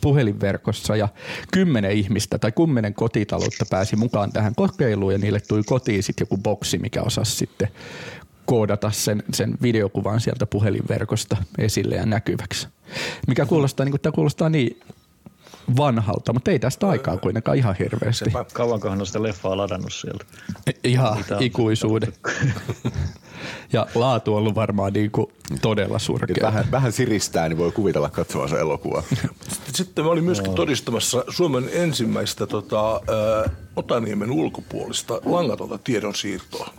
puhelinverkossa 0.00 0.96
ja 0.96 1.08
kymmenen 1.52 1.92
ihmistä 1.92 2.38
tai 2.38 2.52
kymmenen 2.52 2.94
kotitaloutta 2.94 3.64
pääsi 3.70 3.96
mukaan 3.96 4.32
tähän 4.32 4.54
kokeiluun 4.54 5.12
ja 5.12 5.18
niille 5.18 5.40
tuli 5.40 5.62
kotiin 5.62 6.02
sitten 6.02 6.22
joku 6.22 6.36
boksi, 6.36 6.78
mikä 6.78 7.02
osasi 7.02 7.36
sitten 7.36 7.68
koodata 8.44 8.90
sen, 8.90 9.22
sen 9.32 9.54
videokuvan 9.62 10.20
sieltä 10.20 10.46
puhelinverkosta 10.46 11.36
esille 11.58 11.94
ja 11.94 12.06
näkyväksi. 12.06 12.68
Mikä 13.26 13.46
kuulostaa, 13.46 13.84
niin 13.84 13.92
kuin, 13.92 14.00
tämä 14.00 14.12
kuulostaa 14.12 14.48
niin 14.48 14.80
vanhalta, 15.76 16.32
mutta 16.32 16.50
ei 16.50 16.58
tästä 16.58 16.88
aikaa 16.88 17.16
kuitenkaan 17.16 17.56
ihan 17.56 17.74
hirveästi. 17.78 18.24
Sepä. 18.24 18.44
Kauankohan 18.52 19.00
on 19.00 19.06
sitä 19.06 19.22
leffaa 19.22 19.56
ladannut 19.56 19.92
sieltä? 19.92 20.24
Ihan 20.84 21.18
Mitä 21.18 21.36
on 21.36 21.42
ikuisuuden. 21.42 22.12
ja 23.72 23.86
laatu 23.94 24.32
on 24.32 24.38
ollut 24.38 24.54
varmaan 24.54 24.92
niin 24.92 25.10
kuin 25.10 25.26
todella 25.62 25.98
surkea. 25.98 26.36
vähän, 26.42 26.70
vähän 26.70 26.92
siristää, 26.92 27.48
niin 27.48 27.58
voi 27.58 27.72
kuvitella 27.72 28.10
katsovansa 28.10 28.58
elokuvaa. 28.58 29.02
Sitten 29.74 30.04
mä 30.04 30.10
olin 30.10 30.24
myöskin 30.24 30.54
todistamassa 30.54 31.24
Suomen 31.28 31.70
ensimmäistä 31.72 32.46
tota, 32.46 32.94
ä, 32.96 33.00
Otaniemen 33.76 34.30
ulkopuolista 34.30 35.20
langatonta 35.24 35.78
tiedonsiirtoa. 35.78 36.70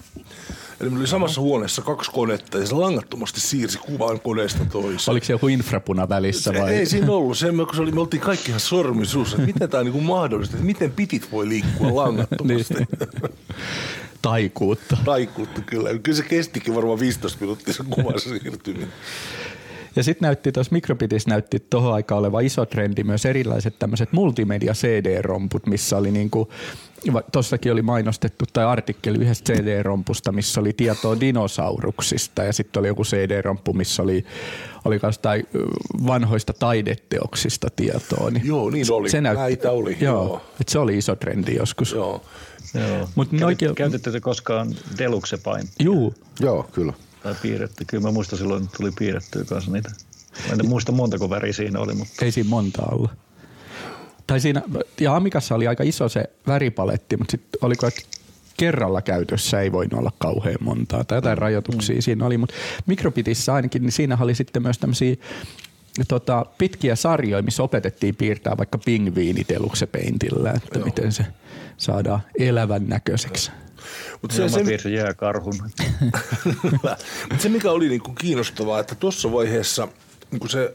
Eli 0.81 0.89
meillä 0.89 1.01
oli 1.01 1.07
samassa 1.07 1.41
huoneessa 1.41 1.81
kaksi 1.81 2.11
konetta 2.11 2.57
ja 2.57 2.67
se 2.67 2.75
langattomasti 2.75 3.39
siirsi 3.39 3.77
kuvan 3.77 4.19
koneesta 4.19 4.65
toiseen. 4.65 5.11
Oliko 5.11 5.25
se 5.25 5.33
joku 5.33 5.47
infrapuna 5.47 6.09
välissä 6.09 6.53
vai? 6.53 6.71
Ei, 6.71 6.79
ei 6.79 6.85
siinä 6.85 7.11
ollut. 7.11 7.37
Se, 7.37 7.47
kun 7.51 7.75
se 7.75 7.81
oli, 7.81 7.91
me 7.91 8.01
oltiin 8.01 8.21
kaikki 8.21 8.49
ihan 8.51 8.59
sormisuussa, 8.59 9.35
että 9.35 9.47
miten 9.47 9.69
tämä 9.69 9.79
on 9.79 9.91
niin 9.91 10.03
mahdollista, 10.03 10.55
että 10.55 10.65
miten 10.65 10.91
pitit 10.91 11.31
voi 11.31 11.49
liikkua 11.49 11.95
langattomasti. 12.03 12.73
Niin. 12.73 12.87
Taikuutta. 14.21 14.97
Taikuutta 15.05 15.61
kyllä. 15.61 15.99
Kyllä 15.99 16.17
se 16.17 16.23
kestikin 16.23 16.75
varmaan 16.75 16.99
15 16.99 17.37
minuuttia 17.41 17.73
se 17.73 17.83
kuvan 17.89 18.19
siirtyminen. 18.19 18.89
Ja 19.95 20.03
sitten 20.03 20.25
näytti 20.25 20.51
tuossa 20.51 20.73
Microbitis 20.73 21.27
näytti 21.27 21.65
tuohon 21.69 21.93
aikaan 21.93 22.19
oleva 22.19 22.39
iso 22.39 22.65
trendi 22.65 23.03
myös 23.03 23.25
erilaiset 23.25 23.79
tämmöiset 23.79 24.11
multimedia 24.11 24.73
CD-romput, 24.73 25.67
missä 25.67 25.97
oli 25.97 26.11
niinku, 26.11 26.49
tuossakin 27.31 27.71
oli 27.71 27.81
mainostettu 27.81 28.45
tai 28.53 28.65
artikkeli 28.65 29.17
yhdestä 29.17 29.53
CD-rompusta, 29.53 30.31
missä 30.31 30.61
oli 30.61 30.73
tietoa 30.73 31.19
dinosauruksista 31.19 32.43
ja 32.43 32.53
sitten 32.53 32.79
oli 32.79 32.87
joku 32.87 33.03
CD-romppu, 33.03 33.73
missä 33.73 34.03
oli 34.03 34.25
oli 34.85 34.99
tai 35.21 35.43
vanhoista 36.07 36.53
taideteoksista 36.53 37.67
tietoa. 37.75 38.31
Niin 38.31 38.47
joo, 38.47 38.69
niin 38.69 38.91
oli. 38.91 39.09
Se 39.09 39.21
näytti, 39.21 39.41
Näitä 39.41 39.71
oli. 39.71 39.97
Joo, 39.99 40.23
joo. 40.23 40.41
Et 40.61 40.69
se 40.69 40.79
oli 40.79 40.97
iso 40.97 41.15
trendi 41.15 41.55
joskus. 41.55 41.91
Joo. 41.91 42.21
joo. 42.73 43.09
Mut 43.15 43.29
Käytit, 43.29 43.47
oikein... 43.47 43.75
Käytitte 43.75 44.19
koskaan 44.19 44.75
Deluxe 44.97 45.37
Paint? 45.37 45.69
Joo. 45.79 46.13
Joo, 46.39 46.69
kyllä. 46.71 46.93
Tai 47.23 47.35
piirretty. 47.41 47.85
Kyllä 47.85 48.03
mä 48.03 48.11
muistan 48.11 48.39
silloin 48.39 48.69
tuli 48.77 48.91
piirrettyä 48.99 49.43
kanssa 49.45 49.71
niitä. 49.71 49.91
Mä 50.47 50.53
en 50.53 50.69
muista 50.69 50.91
montako 50.91 51.29
väri 51.29 51.53
siinä 51.53 51.79
oli, 51.79 51.93
mutta... 51.93 52.25
Ei 52.25 52.31
siinä 52.31 52.49
monta 52.49 52.81
olla. 52.91 53.09
Tai 54.27 54.39
siinä, 54.39 54.61
ja 54.99 55.15
Amikassa 55.15 55.55
oli 55.55 55.67
aika 55.67 55.83
iso 55.83 56.09
se 56.09 56.23
väripaletti, 56.47 57.17
mutta 57.17 57.31
sitten 57.31 57.59
oliko, 57.61 57.87
että 57.87 58.01
kerralla 58.57 59.01
käytössä 59.01 59.61
ei 59.61 59.71
voinut 59.71 59.99
olla 59.99 60.11
kauhean 60.17 60.57
montaa 60.59 61.03
tai 61.03 61.17
jotain 61.17 61.37
mm. 61.37 61.41
rajoituksia 61.41 61.95
mm. 61.95 62.01
siinä 62.01 62.25
oli, 62.25 62.37
mutta 62.37 62.55
Microbitissä 62.85 63.53
ainakin, 63.53 63.81
niin 63.81 63.91
siinä 63.91 64.17
oli 64.21 64.35
sitten 64.35 64.61
myös 64.61 64.77
tämmöisiä 64.77 65.15
tota, 66.07 66.45
pitkiä 66.57 66.95
sarjoja, 66.95 67.43
missä 67.43 67.63
opetettiin 67.63 68.15
piirtää 68.15 68.57
vaikka 68.57 68.77
pingviinit 68.77 69.51
eluxepeintillä, 69.51 70.51
että 70.51 70.79
Joo. 70.79 70.85
miten 70.85 71.11
se 71.11 71.25
saadaan 71.77 72.21
elävän 72.39 72.87
näköiseksi. 72.87 73.51
Mutta 74.21 74.35
se, 74.35 74.49
se, 74.49 74.77
se 74.77 74.89
jääkarhun. 74.89 75.53
Mutta 77.29 77.37
se 77.37 77.49
mikä 77.49 77.71
oli 77.71 77.89
niinku 77.89 78.11
kiinnostavaa, 78.13 78.79
että 78.79 78.95
tuossa 78.95 79.31
vaiheessa– 79.31 79.87
niin 80.31 80.49
se 80.49 80.73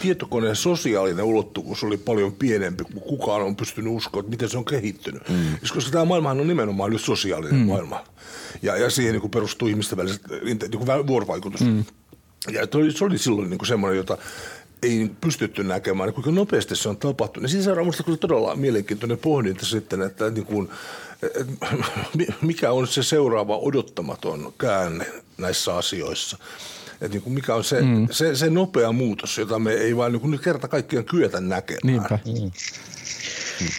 tietokoneen 0.00 0.56
sosiaalinen 0.56 1.24
ulottuvuus 1.24 1.84
oli 1.84 1.96
paljon 1.96 2.32
pienempi 2.32 2.84
kuin 2.84 3.02
kukaan 3.02 3.42
on 3.42 3.56
pystynyt 3.56 3.92
uskoa, 3.92 4.20
että 4.20 4.30
miten 4.30 4.48
se 4.48 4.58
on 4.58 4.64
kehittynyt. 4.64 5.28
Mm. 5.28 5.58
Koska 5.60 5.90
tämä 5.90 6.04
maailmahan 6.04 6.40
on 6.40 6.48
nimenomaan 6.48 6.90
nyt 6.90 7.00
sosiaalinen 7.00 7.60
mm. 7.60 7.66
maailma. 7.66 8.04
Ja, 8.62 8.76
ja 8.76 8.90
siihen 8.90 9.14
niin 9.14 9.30
perustuu 9.30 9.68
ihmisten 9.68 9.98
väliset 9.98 10.22
niin 10.50 11.06
vuorovaikutus. 11.06 11.60
Mm. 11.60 11.84
Ja 12.52 12.66
se 12.96 13.04
oli 13.04 13.18
silloin 13.18 13.50
niin 13.50 13.66
semmoinen, 13.66 13.96
jota 13.96 14.18
ei 14.82 15.10
pystytty 15.20 15.64
näkemään, 15.64 16.06
niin 16.06 16.14
kuinka 16.14 16.30
nopeasti 16.30 16.76
se 16.76 16.88
on 16.88 16.96
tapahtunut. 16.96 17.50
Siinä 17.50 17.64
seuraa 17.64 17.84
minusta 17.84 18.16
todella 18.20 18.56
mielenkiintoinen 18.56 19.18
pohdinta 19.18 19.66
sitten, 19.66 20.02
että 20.02 20.30
niin 20.30 20.46
kuin, 20.46 20.68
mikä 22.40 22.72
on 22.72 22.86
se 22.86 23.02
seuraava 23.02 23.56
odottamaton 23.56 24.52
käänne 24.58 25.06
näissä 25.38 25.76
asioissa. 25.76 26.38
Että 26.92 27.08
niin 27.08 27.22
kuin 27.22 27.32
mikä 27.32 27.54
on 27.54 27.64
se, 27.64 27.82
mm. 27.82 28.08
se, 28.10 28.36
se 28.36 28.50
nopea 28.50 28.92
muutos, 28.92 29.38
jota 29.38 29.58
me 29.58 29.72
ei 29.72 29.96
vaan 29.96 30.12
niin 30.12 30.20
kuin 30.20 30.30
nyt 30.30 30.40
kerta 30.40 30.68
kaikkiaan 30.68 31.04
kyetä 31.04 31.40
näkemään. 31.40 31.80
Niinpä. 31.84 32.18
Mm. 32.26 32.50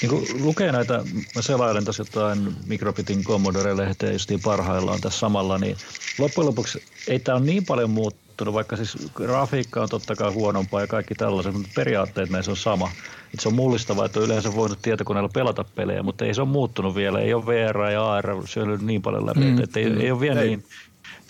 Niin 0.01 0.09
kun 0.09 0.25
lukee 0.39 0.71
näitä, 0.71 1.03
mä 1.35 1.41
selailen 1.41 1.85
tässä 1.85 2.01
jotain 2.01 2.55
Microbitin 2.65 3.23
Commodore-lehteä 3.23 4.11
justiin 4.11 4.41
parhaillaan 4.41 5.01
tässä 5.01 5.19
samalla, 5.19 5.57
niin 5.57 5.77
loppujen 6.17 6.47
lopuksi 6.47 6.83
ei 7.07 7.19
tämä 7.19 7.37
ole 7.37 7.45
niin 7.45 7.65
paljon 7.65 7.89
muuttunut, 8.33 8.53
vaikka 8.53 8.75
siis 8.75 8.97
grafiikka 9.13 9.81
on 9.81 9.89
totta 9.89 10.15
kai 10.15 10.31
huonompaa 10.31 10.81
ja 10.81 10.87
kaikki 10.87 11.15
tällaiset, 11.15 11.53
mutta 11.53 11.69
periaatteet 11.75 12.29
näissä 12.29 12.51
on 12.51 12.57
sama. 12.57 12.91
Et 13.33 13.39
se 13.39 13.47
on 13.47 13.55
mullistavaa, 13.55 14.05
että 14.05 14.19
on 14.19 14.25
yleensä 14.25 14.55
voinut 14.55 14.81
tietokoneella 14.81 15.29
pelata 15.33 15.63
pelejä, 15.75 16.03
mutta 16.03 16.25
ei 16.25 16.33
se 16.33 16.41
ole 16.41 16.49
muuttunut 16.49 16.95
vielä. 16.95 17.19
Ei 17.19 17.33
ole 17.33 17.45
VR 17.45 17.77
ja 17.77 18.13
AR 18.13 18.47
syönyt 18.47 18.81
niin 18.81 19.01
paljon 19.01 19.25
läpi, 19.25 19.39
mm. 19.39 19.63
että 19.63 19.79
ei, 19.79 19.85
ei 19.99 20.11
ole 20.11 20.19
vielä 20.19 20.41
ei. 20.41 20.47
niin 20.47 20.65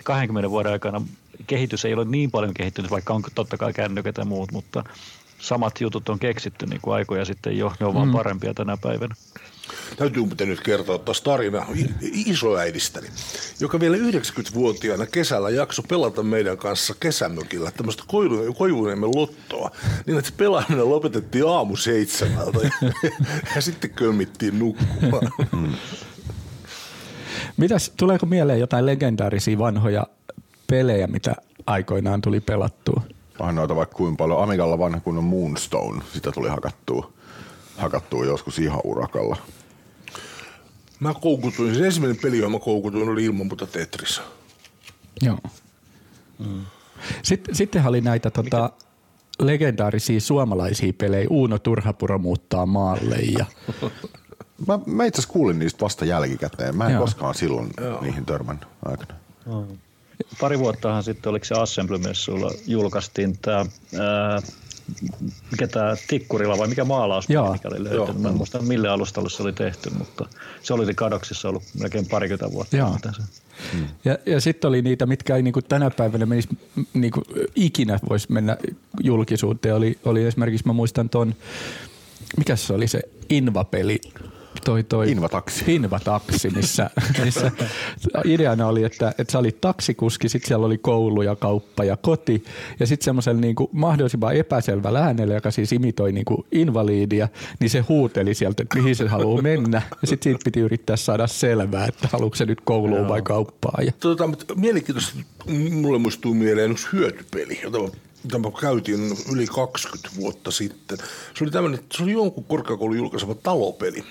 20 0.03 0.50
vuoden 0.50 0.72
aikana 0.72 1.01
kehitys 1.48 1.86
ei 1.86 1.93
ole 1.93 2.05
niin 2.05 2.31
paljon 2.31 2.53
kehittynyt, 2.53 2.91
vaikka 2.91 3.13
on 3.13 3.24
totta 3.36 3.57
kai 3.57 3.74
kännykät 3.74 4.17
ja 4.17 4.25
muut, 4.25 4.51
mutta 4.51 4.83
samat 5.40 5.82
jutut 5.82 6.10
on 6.10 6.20
keksitty 6.20 6.66
niin 6.66 6.82
kuin 6.82 6.96
aikoja 6.96 7.25
sitten 7.25 7.58
jo, 7.58 7.74
ne 7.80 7.86
on 7.86 7.94
mm. 7.94 7.98
vaan 7.98 8.12
parempia 8.12 8.54
tänä 8.54 8.78
päivänä. 8.78 9.16
Täytyy 9.98 10.24
muuten 10.24 10.50
nyt 10.50 10.62
kertoa 10.62 10.98
taas 10.98 11.22
tarina 11.22 11.66
isoäidistäni, 12.02 13.08
joka 13.60 13.80
vielä 13.80 13.98
90-vuotiaana 13.98 15.06
kesällä 15.06 15.50
jakso 15.50 15.84
pelata 15.84 16.24
meidän 16.24 16.58
kanssa 16.58 16.96
kesämökillä 17.00 17.72
tämmöistä 17.72 18.04
koivuniemen 18.58 19.10
lottoa, 19.16 19.72
niin 20.06 20.18
että 20.18 20.32
pelaaminen 20.38 20.90
lopetettiin 20.90 21.48
aamu 21.48 21.75
seitsemältä 21.75 22.60
ja, 22.63 22.92
ja 23.56 23.62
sitten 23.62 23.90
kömmittiin 23.90 24.60
nukkumaan. 24.60 25.32
Mm. 25.52 25.74
Mitäs, 27.58 27.92
tuleeko 27.98 28.25
mieleen 28.25 28.60
jotain 28.60 28.86
legendaarisia 28.86 29.58
vanhoja 29.58 30.08
pelejä, 30.68 31.08
mitä 31.08 31.36
aikoinaan 31.68 32.22
tuli 32.22 32.40
pelattua. 32.40 33.02
Onhan 33.40 33.56
noita 33.56 33.75
vaikka 33.75 33.96
kuinka 33.96 34.18
paljon. 34.18 34.44
Amigalla 34.44 34.80
vanha 34.80 35.00
kunnon 35.00 35.24
Moonstone, 35.24 36.04
sitä 36.13 36.32
tuli 36.32 36.50
hakattua, 36.50 37.12
hakattua 37.78 38.25
joskus 38.25 38.60
ihan 38.60 38.82
urakalla. 38.84 39.38
Mä 41.00 41.13
koukutuin, 41.13 41.75
se 41.75 41.86
ensimmäinen 41.86 42.22
peli, 42.22 42.38
johon 42.38 42.52
mä 42.52 42.60
koukutuin, 42.60 43.10
oli 43.10 43.25
ilman 43.25 43.48
muuta 43.48 43.68
Tetris. 43.68 44.22
Joo. 45.22 45.38
Mm. 46.40 46.62
Sitten, 47.24 47.56
sittenhän 47.56 47.90
oli 47.90 48.02
näitä 48.02 48.30
tota, 48.30 48.70
legendaarisia 49.40 50.22
suomalaisia 50.22 50.94
pelejä. 50.94 51.28
Uuno 51.30 51.60
Turhapuro 51.60 52.18
muuttaa 52.18 52.66
maalle. 52.66 53.16
Ja... 53.16 53.46
mä, 54.68 54.80
mä 54.86 55.06
itse 55.06 55.20
asiassa 55.20 55.34
kuulin 55.34 55.60
niistä 55.60 55.82
vasta 55.82 56.06
jälkikäteen. 56.06 56.78
Mä 56.78 56.86
en 56.86 56.92
Joo. 56.92 57.02
koskaan 57.02 57.36
silloin 57.36 57.70
Joo. 57.82 58.02
niihin 58.02 58.25
törmännyt 58.25 58.68
aikana. 58.86 59.13
Mm. 59.46 59.78
Pari 60.39 60.60
vuottahan 60.60 61.03
sitten, 61.03 61.29
oliko 61.29 61.46
se 61.46 61.55
Assembly-messuilla, 61.55 62.51
julkaistiin 62.67 63.38
tämä 63.41 63.65
mikä 65.51 65.67
tämä 65.67 65.96
Tikkurilla 66.08 66.58
vai 66.58 66.67
mikä 66.67 66.86
maalaus, 66.86 67.27
mikä 67.29 67.67
oli 67.67 67.84
löytynyt. 67.84 68.22
Mä 68.22 68.29
en 68.29 68.36
muista 68.36 68.62
mille 68.62 68.89
alustalle 68.89 69.29
se 69.29 69.43
oli 69.43 69.53
tehty, 69.53 69.89
mutta 69.89 70.25
se 70.63 70.74
oli 70.74 70.93
kadoksissa 70.93 71.50
ollut 71.50 71.63
melkein 71.79 72.05
parikymmentä 72.05 72.51
vuotta. 72.51 72.77
Joo. 72.77 72.98
Hmm. 73.74 73.88
Ja, 74.05 74.17
ja 74.25 74.41
sitten 74.41 74.67
oli 74.67 74.82
niitä, 74.82 75.05
mitkä 75.05 75.36
ei 75.36 75.41
niinku 75.41 75.62
tänä 75.62 75.89
päivänä 75.89 76.25
menisi 76.25 76.50
niinku 76.93 77.22
ikinä 77.55 78.00
voisi 78.10 78.32
mennä 78.32 78.58
julkisuuteen. 79.03 79.75
Oli, 79.75 80.00
oli 80.05 80.25
esimerkiksi, 80.25 80.67
mä 80.67 80.74
muistan 80.74 81.10
ton, 81.10 81.36
mikä 82.38 82.55
se 82.55 82.74
oli 82.74 82.88
se 82.88 83.01
Inva-peli, 83.29 84.01
toi, 84.65 84.84
toi 84.84 85.12
Invataksi. 85.12 85.75
Invataksi, 85.75 86.50
missä, 86.50 86.89
missä 87.25 87.51
ideana 88.25 88.67
oli, 88.67 88.84
että, 88.84 89.13
että 89.17 89.32
sä 89.32 89.39
olit 89.39 89.62
taksikuski, 89.62 90.29
sitten 90.29 90.48
siellä 90.48 90.65
oli 90.65 90.77
koulu 90.77 91.22
ja 91.22 91.36
kauppa 91.36 91.84
ja 91.84 91.98
koti 91.98 92.43
ja 92.79 92.88
sitten 92.88 93.05
semmoisella 93.05 93.41
niin 93.41 93.55
mahdollisimman 93.72 94.36
epäselvä 94.36 95.00
äänellä, 95.00 95.34
joka 95.34 95.51
siis 95.51 95.72
imitoi 95.72 96.12
niin 96.12 96.25
kuin 96.25 96.46
invaliidia, 96.51 97.27
niin 97.60 97.70
se 97.70 97.79
huuteli 97.79 98.34
sieltä, 98.34 98.63
että 98.63 98.77
mihin 98.77 98.96
se 98.96 99.08
haluaa 99.08 99.41
mennä 99.41 99.82
ja 100.01 100.08
sitten 100.08 100.24
siitä 100.24 100.43
piti 100.46 100.60
yrittää 100.60 100.96
saada 100.96 101.27
selvää, 101.27 101.86
että 101.86 102.10
haluatko 102.12 102.36
se 102.36 102.46
nyt 102.46 102.62
kouluun 102.62 103.00
Joo. 103.00 103.10
vai 103.10 103.22
kauppaan. 103.22 103.86
Ja... 103.86 103.91
Tota, 104.00 104.29
mielenkiintoista 104.55 105.20
mulle 105.72 106.00
muistuu 106.00 106.34
mieleen 106.34 106.72
yksi 106.72 106.88
hyötypeli, 106.93 107.60
jota 107.63 107.77
mitä 108.24 108.39
mä 108.39 108.50
käytin 108.62 109.17
yli 109.34 109.48
20 109.48 110.10
vuotta 110.15 110.51
sitten. 110.51 110.98
Se 111.38 111.43
oli, 111.43 111.51
tämmöinen, 111.51 111.79
se 111.91 112.03
oli 112.03 112.12
jonkun 112.12 112.43
korkeakoulun 112.43 112.98
julkaisema 112.98 113.36
talopeli. 113.36 114.03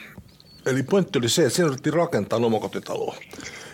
Eli 0.66 0.82
pointti 0.82 1.18
oli 1.18 1.28
se, 1.28 1.42
että 1.42 1.54
siinä 1.54 1.66
yritettiin 1.66 1.94
rakentaa 1.94 2.38
omakotitaloa. 2.38 3.16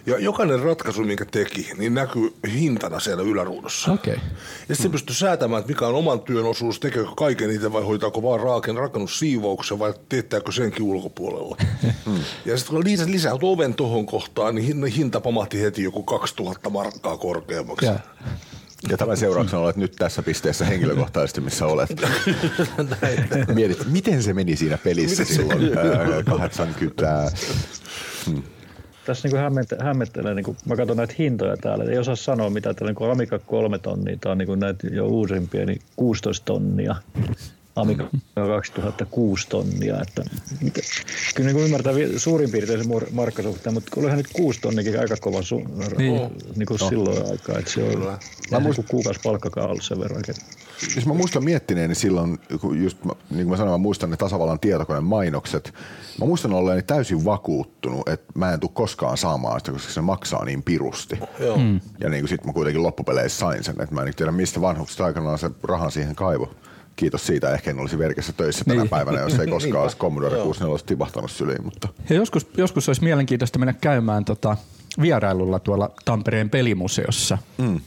Ja 0.07 0.18
jokainen 0.18 0.61
ratkaisu, 0.61 1.02
minkä 1.02 1.25
teki, 1.25 1.71
niin 1.78 1.95
näkyy 1.95 2.35
hintana 2.52 3.00
siellä 3.00 3.23
yläruudussa. 3.23 3.92
Okay. 3.92 4.14
Ja 4.14 4.21
sitten 4.75 4.76
se 4.76 4.88
pystyi 4.88 5.16
säätämään, 5.16 5.61
että 5.61 5.73
mikä 5.73 5.87
on 5.87 5.95
oman 5.95 6.21
työn 6.21 6.47
osuus, 6.47 6.80
tekeekö 6.80 7.11
kaiken 7.16 7.49
niitä 7.49 7.73
vai 7.73 7.83
hoitaako 7.83 8.23
vaan 8.23 8.40
raaken 8.40 8.76
rakennussiivouksen 8.76 9.78
vai 9.78 9.95
teettääkö 10.09 10.52
senkin 10.52 10.83
ulkopuolella. 10.83 11.57
hmm. 12.07 12.21
Ja 12.45 12.57
sitten 12.57 12.75
kun 12.75 12.85
lisä, 12.85 13.07
lisäytyi 13.07 13.49
oven 13.49 13.75
tuohon 13.75 14.07
kohtaan, 14.07 14.54
niin 14.54 14.87
hinta 14.87 15.21
pamahti 15.21 15.62
heti 15.62 15.83
joku 15.83 16.02
2000 16.02 16.71
markkaa 16.71 17.16
korkeammaksi. 17.16 17.87
Yeah. 17.87 18.00
Ja 18.90 18.97
tämän 18.97 19.16
seurauksena 19.16 19.62
olet 19.62 19.76
nyt 19.76 19.92
tässä 19.92 20.23
pisteessä 20.23 20.64
henkilökohtaisesti, 20.64 21.40
missä 21.40 21.66
olet. 21.66 21.90
Mietit, 23.54 23.78
miten 23.90 24.23
se 24.23 24.35
meni 24.35 24.56
siinä 24.56 24.78
pelissä 24.78 25.25
silloin 25.25 25.61
80. 26.25 27.30
Hmm. 28.26 28.42
Tässä 29.06 29.28
niin 29.28 29.40
hämmettelee, 29.82 30.35
niin 30.35 30.44
kuin, 30.44 30.56
mä 30.64 30.76
katson 30.76 30.97
näitä 30.97 31.14
hintoja 31.18 31.56
täällä, 31.56 31.85
ei 31.85 31.99
osaa 31.99 32.16
sanoa 32.16 32.50
mitä 32.50 32.75
täällä, 32.75 32.94
niin 32.99 33.11
Amiga 33.11 33.38
3 33.38 33.78
tonnia, 33.78 34.16
tämä 34.20 34.32
on 34.32 34.38
niin 34.38 34.47
kuin 34.47 34.61
näitä 34.61 34.87
jo 34.87 35.06
uusimpia, 35.06 35.66
niin 35.66 35.80
16 35.97 36.44
tonnia. 36.44 36.97
Amiga 37.80 38.08
2006 38.35 39.49
tonnia. 39.49 40.00
Että, 40.02 40.25
mitä, 40.61 40.80
kyllä 41.35 41.52
niin 41.52 41.64
ymmärtää 41.64 41.92
suurin 42.16 42.50
piirtein 42.50 42.85
se 42.85 42.88
markkasuhteen, 43.12 43.75
mutta 43.75 44.00
olihan 44.00 44.16
nyt 44.16 44.28
6 44.32 44.61
tonnikin 44.61 45.00
aika 45.00 45.16
kova 45.20 45.42
su, 45.42 45.56
niin. 45.99 46.30
niin 46.56 46.66
kuin 46.66 46.78
no. 46.80 46.88
silloin 46.88 47.30
aikaa. 47.30 47.58
Että 47.58 47.70
se 47.70 47.82
on 47.82 48.18
vähän 48.50 48.75
kuin 48.75 48.87
kuukausi 48.90 49.20
palkkakaan 49.25 49.70
ollut 49.70 49.85
sen 49.85 50.00
verran. 50.00 50.23
Siis 50.78 51.06
mä 51.06 51.14
muistan 51.14 51.44
miettineeni 51.44 51.94
silloin, 51.94 52.38
kun 52.61 52.82
just 52.82 53.04
mä- 53.04 53.12
niin 53.30 53.37
kuin 53.37 53.49
mä 53.49 53.56
sanoin, 53.56 53.80
mä 53.80 53.82
muistan 53.82 54.11
ne 54.11 54.16
tasavallan 54.16 54.61
tietokoneen 54.61 55.04
mainokset. 55.04 55.75
Mä 56.20 56.26
muistan 56.26 56.52
olleeni 56.52 56.82
täysin 56.82 57.25
vakuuttunut, 57.25 58.08
että 58.08 58.32
mä 58.35 58.52
en 58.52 58.61
tule 58.61 58.70
koskaan 58.75 59.18
saamaan 59.18 59.61
sitä, 59.61 59.73
koska 59.73 59.92
se 59.92 60.00
maksaa 60.00 60.44
niin 60.44 60.62
pirusti. 60.62 61.18
Joo. 61.40 61.56
Mm. 61.58 61.80
Ja 62.00 62.08
niin 62.08 62.23
kuin 62.23 62.28
sit 62.28 62.44
mä 62.44 62.52
kuitenkin 62.52 62.82
loppupeleissä 62.82 63.38
sain 63.38 63.64
sen, 63.64 63.80
että 63.80 63.94
mä 63.94 64.00
en 64.00 64.06
nyt 64.06 64.16
tiedä 64.16 64.32
mistä 64.32 64.61
vanhuksesta 64.61 65.04
aikanaan 65.04 65.38
se 65.38 65.50
rahan 65.62 65.90
siihen 65.90 66.14
kaivo. 66.14 66.54
Kiitos 66.99 67.26
siitä, 67.26 67.55
ehkä 67.55 67.71
en 67.71 67.78
olisi 67.78 67.99
verkessä 67.99 68.33
töissä 68.33 68.64
tänä 68.64 68.76
Niin. 68.83 68.88
päivänä, 68.88 69.21
jos 69.21 69.38
ei 69.38 69.47
koskaan 69.47 69.83
olisi 69.83 69.97
Commodore 69.97 70.37
64 70.37 70.87
tipahtanut 70.87 71.31
syliin. 71.31 71.64
Mutta 71.64 71.88
Ja 72.11 72.17
joskus, 72.17 72.47
joskus 72.57 72.88
olisi 72.88 73.05
mielenkiintoista 73.05 73.59
mennä 73.59 73.73
käymään 73.73 74.25
tota 74.25 74.57
vierailulla 75.00 75.59
tuolla 75.59 75.90
Tampereen 76.05 76.50
pelimuseossa. 76.50 77.38
Mm. 77.59 77.81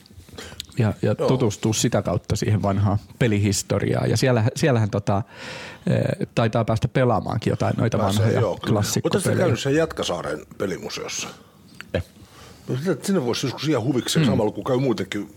Ja, 0.78 0.94
ja 1.02 1.16
tutustua 1.16 1.74
sitä 1.74 2.02
kautta 2.02 2.36
siihen 2.36 2.62
vanhaan 2.62 2.98
pelihistoriaan. 3.20 4.10
Ja 4.10 4.18
siellä, 4.18 4.44
siellähän 4.56 4.90
tota, 4.90 5.22
eh, 5.88 6.28
taitaa 6.36 6.66
päästä 6.66 6.88
pelaamaankin 6.88 7.52
jotain 7.52 7.74
noita 7.78 7.98
Pääsee, 7.98 8.20
vanhoja 8.20 8.40
joo, 8.42 8.42
kyllä. 8.42 8.52
Oletko 8.54 8.68
klassikkopelejä. 8.74 9.38
käynyt 9.38 9.60
sen 9.60 9.76
Jätkäsaaren 9.76 10.40
pelimuseossa? 10.58 11.28
Eh. 11.94 12.04
No, 12.68 12.76
sinne 13.04 13.26
voisi 13.26 13.46
joskus 13.48 13.68
ihan 13.68 13.84
huvikseen, 13.84 14.26
mm. 14.26 14.30
samalla 14.32 14.52
kun 14.52 14.64
käy 14.64 14.78
muutenkin 14.78 15.36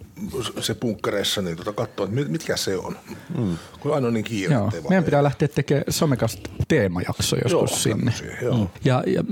se 0.61 0.75
punkkereissa, 0.75 1.42
niin 1.42 1.56
tota 1.56 1.73
katsoa, 1.73 2.04
että 2.04 2.16
mit- 2.16 2.28
mitkä 2.28 2.56
se 2.56 2.76
on. 2.76 2.97
Mm. 3.38 3.56
Kun 3.80 3.94
aina 3.94 4.06
on 4.06 4.14
niin 4.14 4.25
kiire, 4.25 4.54
Joo. 4.54 4.71
Meidän 4.88 5.04
pitää 5.04 5.23
lähteä 5.23 5.49
tekemään 5.49 5.85
somekasta 5.88 6.50
teemajakso 6.68 7.37
joskus 7.37 7.52
Joo, 7.52 7.66
sinne. 7.66 8.12
tämmösiä, 8.12 8.38
joo. 8.42 8.56
Mm. 8.56 8.66
Ja, 8.85 9.02
ja 9.06 9.25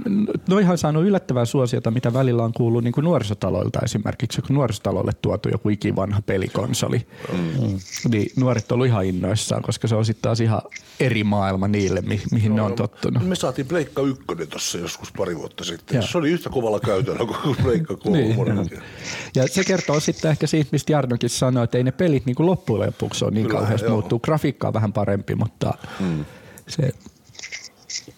noihan 0.49 0.73
on 0.73 0.79
saanut 0.79 1.05
yllättävää 1.05 1.45
suosiota, 1.45 1.91
mitä 1.91 2.13
välillä 2.13 2.45
on 2.45 2.53
kuullut 2.53 2.85
niin 2.85 2.93
kuin 2.93 3.05
nuorisotaloilta 3.05 3.81
esimerkiksi, 3.85 4.43
kun 4.43 4.55
nuorisotalolle 4.57 5.13
tuotu 5.23 5.49
joku 5.49 5.69
ikivanha 5.69 6.23
pelikonsoli. 6.23 7.07
Mm. 7.33 7.79
Niin 8.11 8.31
nuoret 8.37 8.73
on 8.73 8.77
ollut 8.77 8.87
ihan 8.87 9.05
innoissaan, 9.05 9.63
koska 9.63 9.89
se 9.89 9.95
on 9.95 10.05
sitten 10.05 10.23
taas 10.23 10.41
ihan 10.41 10.63
eri 11.01 11.25
maailma 11.25 11.69
niille, 11.69 12.01
mi- 12.01 12.23
mihin 12.31 12.55
ne 12.57 12.63
on 12.63 12.73
tottunut. 12.75 13.29
Me 13.29 13.35
saatiin 13.35 13.67
Pleikka 13.67 14.03
1 14.03 14.23
tuossa 14.51 14.79
joskus 14.79 15.13
pari 15.13 15.37
vuotta 15.39 15.65
sitten. 15.65 15.95
Joo. 15.95 16.07
Se 16.07 16.19
oli 16.19 16.31
yhtä 16.31 16.51
kovalla 16.51 16.81
käytöllä 16.81 17.19
kuin 17.43 17.57
Pleikka 17.63 17.97
3. 17.97 18.19
Niin. 18.23 18.83
Ja 19.35 19.49
se 19.49 19.65
kertoo 19.65 20.01
sitten 20.01 20.31
ehkä 20.31 20.47
siitä, 20.47 20.72
mistä 20.73 20.93
Jarnokin 20.93 21.31
sanoi, 21.31 21.65
että 21.65 21.79
ei 21.79 21.85
ne 21.85 21.93
pelit 21.93 22.27
niin 22.27 22.37
kuin 22.37 22.47
loppujen 22.47 22.87
lopuksi 22.87 23.25
ole 23.25 23.33
niin 23.33 23.47
Kyllä, 23.47 23.59
kauheasti 23.61 23.87
joo. 23.87 23.93
muuttuu. 23.93 24.19
Grafiikka 24.19 24.69
on 24.69 24.75
vähän 24.75 24.93
parempi, 24.93 25.35
mutta 25.35 25.75
se 26.69 26.91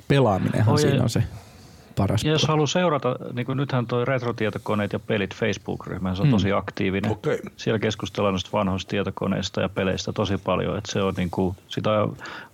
pelaaminenhan 0.08 0.72
Oi, 0.72 0.80
siinä 0.80 0.96
ja- 0.96 1.02
on 1.02 1.10
se 1.10 1.22
paras 1.96 2.24
Ja 2.24 2.32
jos 2.32 2.46
haluaa 2.48 2.66
seurata, 2.66 3.16
niin 3.32 3.46
kuin 3.46 3.56
nythän 3.56 3.86
toi 3.86 4.04
retrotietokoneet 4.04 4.92
ja 4.92 4.98
pelit 4.98 5.34
Facebook-ryhmä, 5.34 6.14
se 6.14 6.22
on 6.22 6.30
tosi 6.30 6.52
aktiivinen. 6.52 7.10
Okei. 7.10 7.38
Siellä 7.56 7.78
keskustellaan 7.78 8.32
noista 8.32 8.50
vanhoista 8.52 8.90
tietokoneista 8.90 9.60
ja 9.60 9.68
peleistä 9.68 10.12
tosi 10.12 10.36
paljon. 10.38 10.78
Että 10.78 10.92
se 10.92 11.02
on 11.02 11.14
niin 11.16 11.30
kuin, 11.30 11.56
sitä, 11.68 11.90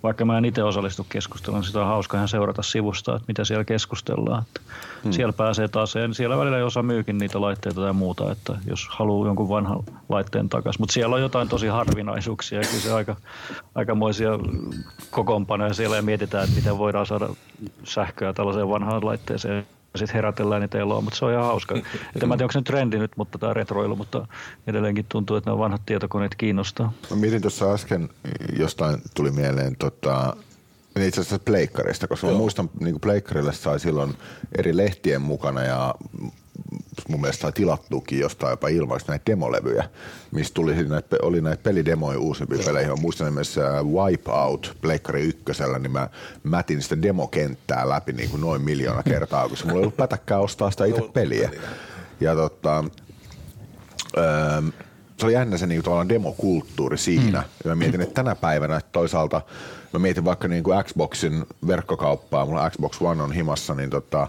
vaikka 0.03 0.25
mä 0.25 0.37
en 0.37 0.45
itse 0.45 0.63
osallistu 0.63 1.05
keskusteluun, 1.09 1.59
niin 1.61 1.67
sitä 1.67 1.79
on 1.81 1.87
hauska 1.87 2.17
ihan 2.17 2.27
seurata 2.27 2.63
sivusta, 2.63 3.15
että 3.15 3.25
mitä 3.27 3.43
siellä 3.45 3.63
keskustellaan. 3.63 4.43
Että 4.43 4.61
Siellä 5.09 5.33
pääsee 5.33 5.67
taas, 5.67 5.95
ja 5.95 6.13
siellä 6.13 6.37
välillä 6.37 6.57
ei 6.57 6.63
osa 6.63 6.83
myykin 6.83 7.17
niitä 7.17 7.41
laitteita 7.41 7.81
tai 7.81 7.93
muuta, 7.93 8.31
että 8.31 8.57
jos 8.67 8.87
haluaa 8.89 9.27
jonkun 9.27 9.49
vanhan 9.49 9.83
laitteen 10.09 10.49
takaisin. 10.49 10.81
Mutta 10.81 10.93
siellä 10.93 11.15
on 11.15 11.21
jotain 11.21 11.49
tosi 11.49 11.67
harvinaisuuksia 11.67 12.59
ja 12.59 12.67
kyllä 12.67 12.83
se 12.83 12.93
aika, 12.93 13.15
aikamoisia 13.75 14.31
kokoonpanoja 15.11 15.73
siellä 15.73 15.95
ja 15.95 16.01
mietitään, 16.01 16.43
että 16.43 16.55
miten 16.55 16.77
voidaan 16.77 17.05
saada 17.05 17.29
sähköä 17.83 18.33
tällaiseen 18.33 18.69
vanhaan 18.69 19.05
laitteeseen 19.05 19.67
ja 19.93 19.99
sitten 19.99 20.15
herätellään 20.15 20.61
niitä 20.61 20.77
eloa, 20.77 21.01
mutta 21.01 21.19
se 21.19 21.25
on 21.25 21.31
ihan 21.31 21.45
hauska. 21.45 21.75
Että 22.15 22.27
mä 22.27 22.33
en 22.33 22.37
tiedä, 22.37 22.43
onko 22.43 22.51
se 22.51 22.59
nyt 22.59 22.65
trendi 22.65 22.97
nyt, 22.97 23.11
mutta 23.17 23.37
tämä 23.37 23.53
retroilu, 23.53 23.95
mutta 23.95 24.27
edelleenkin 24.67 25.05
tuntuu, 25.09 25.37
että 25.37 25.49
nämä 25.49 25.59
vanhat 25.59 25.81
tietokoneet 25.85 26.35
kiinnostaa. 26.35 26.93
Mä 27.09 27.15
mietin 27.15 27.41
tuossa 27.41 27.73
äsken, 27.73 28.09
jostain 28.59 29.01
tuli 29.15 29.31
mieleen 29.31 29.75
tota, 29.75 30.35
itse 30.95 31.21
asiassa 31.21 31.39
pleikkarista, 31.39 32.07
koska 32.07 32.27
mä 32.27 32.33
muistan 32.33 32.69
niin 32.79 32.93
kuin 32.93 33.01
pleikkarille 33.01 33.53
sai 33.53 33.79
silloin 33.79 34.17
eri 34.57 34.77
lehtien 34.77 35.21
mukana 35.21 35.63
ja 35.63 35.95
mun 37.07 37.21
mielestä 37.21 37.41
sai 37.41 37.51
tilattuukin 37.51 38.19
jostain 38.19 38.51
jopa 38.51 38.67
ilmaisesti 38.67 39.11
näitä 39.11 39.25
demolevyjä, 39.25 39.89
missä 40.31 40.53
tuli 40.53 40.83
näitä, 40.83 41.15
oli 41.21 41.41
näitä 41.41 41.63
pelidemoja 41.63 42.19
uusimpia 42.19 42.63
pelejä. 42.65 42.87
Mä 42.87 42.95
muistan 42.95 43.27
esimerkiksi 43.27 43.61
äh, 43.61 43.85
Wipeout 43.85 44.77
Pleikkari 44.81 45.21
ykkösellä, 45.21 45.79
niin 45.79 45.91
mä 45.91 46.09
mätin 46.43 46.81
sitä 46.81 47.01
demokenttää 47.01 47.89
läpi 47.89 48.13
niin 48.13 48.29
kuin 48.29 48.41
noin 48.41 48.61
miljoona 48.61 49.03
kertaa, 49.03 49.49
koska 49.49 49.67
mulla 49.67 49.79
ei 49.79 49.83
ollut 49.83 49.97
pätäkkää 49.97 50.39
ostaa 50.39 50.71
sitä 50.71 50.85
itse 50.85 51.01
peliä. 51.13 51.49
Ja 52.19 52.35
tota, 52.35 52.83
Öö, 54.17 54.61
se 55.17 55.25
oli 55.25 55.33
jännä 55.33 55.57
se 55.57 55.67
niinku 55.67 55.83
tavallaan 55.83 56.09
demokulttuuri 56.09 56.97
siinä. 56.97 57.39
Mm. 57.39 57.45
Ja 57.63 57.69
mä 57.69 57.75
mietin, 57.75 58.01
että 58.01 58.13
tänä 58.13 58.35
päivänä 58.35 58.77
että 58.77 58.89
toisaalta 58.91 59.41
mä 59.93 59.99
mietin 59.99 60.25
vaikka 60.25 60.47
niinku 60.47 60.71
Xboxin 60.83 61.45
verkkokauppaa, 61.67 62.45
mulla 62.45 62.69
Xbox 62.69 63.01
One 63.01 63.23
on 63.23 63.31
himassa, 63.31 63.73
niin 63.73 63.89
tota, 63.89 64.27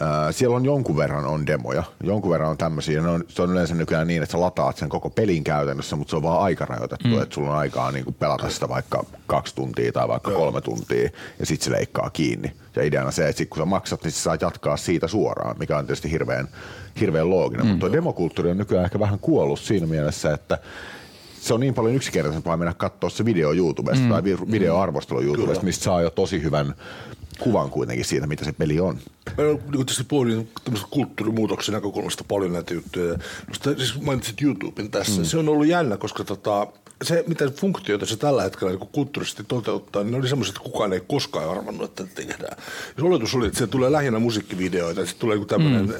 ää, 0.00 0.32
siellä 0.32 0.56
on 0.56 0.64
jonkun 0.64 0.96
verran 0.96 1.24
on 1.24 1.46
demoja, 1.46 1.82
jonkun 2.02 2.30
verran 2.30 2.50
on 2.50 2.58
tämmöisiä. 2.58 3.02
Ne 3.02 3.08
on, 3.08 3.24
se 3.28 3.42
on 3.42 3.50
yleensä 3.50 3.74
nykyään 3.74 4.06
niin, 4.06 4.22
että 4.22 4.32
sä 4.32 4.40
lataat 4.40 4.76
sen 4.76 4.88
koko 4.88 5.10
pelin 5.10 5.44
käytännössä, 5.44 5.96
mutta 5.96 6.10
se 6.10 6.16
on 6.16 6.22
vaan 6.22 6.42
aikarajoitettu, 6.42 7.08
mm. 7.08 7.22
että 7.22 7.34
sulla 7.34 7.50
on 7.50 7.58
aikaa 7.58 7.92
niinku 7.92 8.12
pelata 8.12 8.50
sitä 8.50 8.68
vaikka 8.68 9.04
kaksi 9.26 9.54
tuntia 9.54 9.92
tai 9.92 10.08
vaikka 10.08 10.30
kolme 10.30 10.60
tuntia 10.60 11.10
ja 11.38 11.46
sitten 11.46 11.64
se 11.64 11.70
leikkaa 11.70 12.10
kiinni. 12.10 12.52
Ja 12.76 12.84
ideana 12.84 13.10
se, 13.10 13.28
että 13.28 13.38
sit 13.38 13.48
kun 13.48 13.58
sä 13.58 13.64
maksat, 13.64 14.04
niin 14.04 14.12
sä 14.12 14.22
saat 14.22 14.42
jatkaa 14.42 14.76
siitä 14.76 15.08
suoraan, 15.08 15.56
mikä 15.58 15.78
on 15.78 15.86
tietysti 15.86 16.10
hirveän, 16.10 16.48
hirveän 17.00 17.30
looginen. 17.30 17.66
Mm. 17.66 17.70
Mutta 17.70 17.86
tuo 17.86 17.96
demokulttuuri 17.96 18.50
on 18.50 18.58
nykyään 18.58 18.84
ehkä 18.84 19.00
vähän 19.00 19.18
kuollut 19.18 19.60
siinä 19.60 19.86
mielessä, 19.86 20.34
että 20.34 20.58
se 21.40 21.54
on 21.54 21.60
niin 21.60 21.74
paljon 21.74 21.94
yksinkertaisempaa 21.94 22.56
mennä 22.56 22.74
katsoa 22.74 23.10
se 23.10 23.24
video 23.24 23.52
YouTubesta 23.52 24.04
mm. 24.04 24.10
tai 24.10 24.24
vi- 24.24 24.52
videoarvostelu 24.52 25.22
YouTubesta, 25.22 25.64
mistä 25.64 25.84
saa 25.84 26.02
jo 26.02 26.10
tosi 26.10 26.42
hyvän 26.42 26.74
kuvan 27.38 27.70
kuitenkin 27.70 28.04
siitä, 28.04 28.26
mitä 28.26 28.44
se 28.44 28.52
peli 28.52 28.80
on. 28.80 28.98
Mä 29.38 29.44
niin 29.44 29.86
tietysti 29.86 30.06
tämmöistä 30.64 30.88
kulttuurimuutoksen 30.90 31.72
näkökulmasta 31.72 32.24
paljon 32.28 32.52
näitä 32.52 32.74
juttuja. 32.74 33.18
Musta, 33.48 33.74
siis 33.76 34.00
mainitsit 34.00 34.42
YouTuben 34.42 34.90
tässä. 34.90 35.20
Mm. 35.20 35.24
Se 35.24 35.38
on 35.38 35.48
ollut 35.48 35.66
jännä, 35.66 35.96
koska 35.96 36.24
tota, 36.24 36.66
se, 37.02 37.24
mitä 37.26 37.50
funktioita 37.50 38.06
se 38.06 38.16
tällä 38.16 38.42
hetkellä 38.42 38.72
niin 38.72 38.88
kulttuurisesti 38.92 39.44
toteuttaa, 39.48 40.02
niin 40.02 40.12
ne 40.12 40.18
oli 40.18 40.28
semmoiset, 40.28 40.56
että 40.56 40.70
kukaan 40.70 40.92
ei 40.92 41.00
koskaan 41.08 41.50
arvannut, 41.50 41.90
että 41.90 42.04
tätä 42.04 42.14
tehdään. 42.14 42.56
Ja 42.58 42.94
se 42.98 43.06
oletus 43.06 43.34
oli, 43.34 43.46
että 43.46 43.58
se 43.58 43.66
tulee 43.66 43.92
lähinnä 43.92 44.18
musiikkivideoita, 44.18 45.00
että 45.00 45.12
se 45.12 45.18
tulee 45.18 45.34
joku 45.34 45.46
tämmöinen 45.46 45.94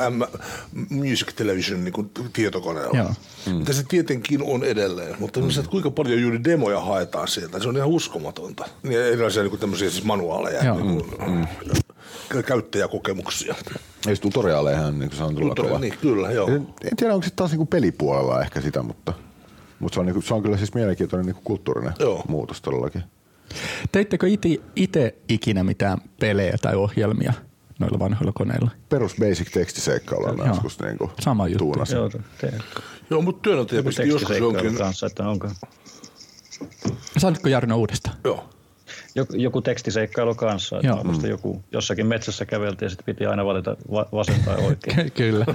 mm. 0.00 0.86
music 0.90 1.34
television 1.36 1.84
niin 1.84 2.10
tietokoneella. 2.32 2.98
Joo. 2.98 3.14
Mm. 3.46 3.54
Mitä 3.54 3.72
se 3.72 3.84
tietenkin 3.88 4.42
on 4.42 4.64
edelleen, 4.64 5.16
mutta 5.18 5.40
mm. 5.40 5.48
että 5.48 5.70
kuinka 5.70 5.90
paljon 5.90 6.20
juuri 6.20 6.44
demoja 6.44 6.80
haetaan 6.80 7.28
sieltä, 7.28 7.60
se 7.60 7.68
on 7.68 7.76
ihan 7.76 7.88
uskomatonta. 7.88 8.68
Niin 8.82 9.00
erilaisia 9.00 9.42
niin 9.42 9.50
kuin 9.50 9.60
tämmöisiä 9.60 9.90
siis 9.90 10.04
manuaaleja, 10.04 10.64
Joo. 10.64 10.76
niin 10.76 11.04
kuin, 11.04 11.30
mm. 11.30 11.46
Käyttäjäkokemuksia. 12.70 13.54
Ei 14.08 14.16
se 14.16 14.22
tutoriaalejahan 14.22 14.98
niin 14.98 15.12
se 15.12 15.22
on 15.24 15.34
tullut 15.34 15.58
Tutorial- 15.58 15.68
kova. 15.68 15.78
niin, 15.78 15.98
kyllä, 16.00 16.30
joo. 16.30 16.48
En, 16.48 16.66
en 16.90 16.96
tiedä, 16.96 17.14
onko 17.14 17.24
se 17.24 17.32
taas 17.36 17.52
niin 17.52 17.66
pelipuolella 17.66 18.42
ehkä 18.42 18.60
sitä, 18.60 18.82
mutta, 18.82 19.12
mutta 19.78 19.94
se, 19.94 20.00
on, 20.00 20.06
niin 20.06 20.22
se 20.22 20.34
on 20.34 20.42
kyllä 20.42 20.56
siis 20.56 20.74
mielenkiintoinen 20.74 21.26
niin 21.26 21.44
kulttuurinen 21.44 21.92
Joo. 21.98 22.24
muutos 22.28 22.60
todellakin. 22.60 23.02
Teittekö 23.92 24.26
itse 24.76 25.14
ikinä 25.28 25.64
mitään 25.64 25.98
pelejä 26.20 26.54
tai 26.62 26.74
ohjelmia 26.76 27.32
noilla 27.78 27.98
vanhoilla 27.98 28.32
koneilla? 28.32 28.70
Perus 28.88 29.14
basic 29.20 29.50
tekstiseikkailu 29.52 30.24
on 30.24 30.38
Joo. 30.38 30.46
joskus 30.46 30.80
niin 30.80 30.98
kuin 30.98 31.10
Sama 31.20 31.48
juttu. 31.48 31.64
tuunasin. 31.64 31.96
Joo, 31.96 32.10
te, 32.40 32.52
Joo, 33.10 33.22
mutta 33.22 33.42
työnantaja 33.42 33.82
pisti 33.82 34.08
joskus 34.08 34.38
jonkin... 34.38 34.74
kanssa, 34.74 35.06
että 35.06 35.28
onko 35.28 35.48
Saanko 37.18 37.48
Jarno 37.48 37.76
uudestaan? 37.76 38.16
Joo. 38.24 38.48
Joku, 39.14 39.36
joku 39.36 39.60
tekstiseikkailu 39.62 40.34
kanssa. 40.34 40.76
Että 40.76 40.86
Joo. 40.86 41.02
Joo. 41.04 41.26
joku, 41.26 41.62
jossakin 41.72 42.06
metsässä 42.06 42.46
käveltiin 42.46 42.86
ja 42.86 42.90
sitten 42.90 43.04
piti 43.04 43.26
aina 43.26 43.44
valita 43.44 43.76
va- 43.92 44.08
vasen 44.12 44.40
tai 44.44 44.56
oikein. 44.56 45.12
Kyllä. 45.12 45.46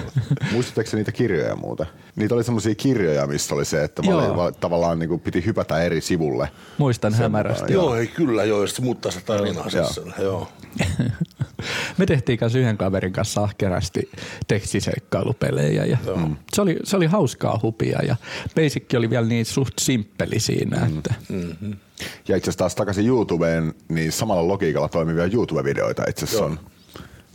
Muistatteko 0.52 0.96
niitä 0.96 1.12
kirjoja 1.12 1.56
muuta? 1.56 1.86
Niitä 2.16 2.34
oli 2.34 2.44
semmoisia 2.44 2.74
kirjoja, 2.74 3.26
missä 3.26 3.54
oli 3.54 3.64
se, 3.64 3.84
että 3.84 4.02
Joo. 4.04 4.18
oli, 4.28 4.36
va- 4.36 4.52
tavallaan 4.52 4.98
niin 4.98 5.08
kuin 5.08 5.20
piti 5.20 5.44
hypätä 5.46 5.82
eri 5.82 6.00
sivulle. 6.00 6.48
Muistan 6.78 7.14
hämärästi. 7.14 7.72
Joo, 7.72 7.94
ei 7.96 8.06
kyllä, 8.06 8.44
joo, 8.44 8.60
ja 8.60 8.66
sitten 8.66 8.84
muuttaa 8.84 9.12
sitä 9.12 9.24
tarinaa 9.26 9.66
Joo. 9.74 9.88
sen, 9.88 10.14
joo. 10.18 10.48
Me 11.98 12.06
tehtiin 12.06 12.38
kanssa 12.38 12.58
yhden 12.58 12.76
kaverin 12.76 13.12
kanssa 13.12 13.42
ahkerasti 13.42 14.10
tekstiseikkailupelejä 14.48 15.84
ja 15.84 15.98
mm. 16.16 16.36
se, 16.52 16.62
oli, 16.62 16.76
se 16.84 16.96
oli 16.96 17.06
hauskaa 17.06 17.60
hupia 17.62 17.98
ja 18.02 18.16
Basic 18.54 18.94
oli 18.96 19.10
vielä 19.10 19.26
niin 19.26 19.46
suht 19.46 19.74
simppeli 19.80 20.40
siinä, 20.40 20.88
että 20.96 21.14
Ja 22.28 22.36
itse 22.36 22.44
asiassa 22.44 22.58
taas 22.58 22.74
takaisin 22.74 23.06
YouTubeen, 23.06 23.74
niin 23.88 24.12
samalla 24.12 24.48
logiikalla 24.48 24.88
toimivia 24.88 25.24
YouTube-videoita 25.24 26.10
itse 26.10 26.24
asiassa 26.24 26.44
on 26.44 26.58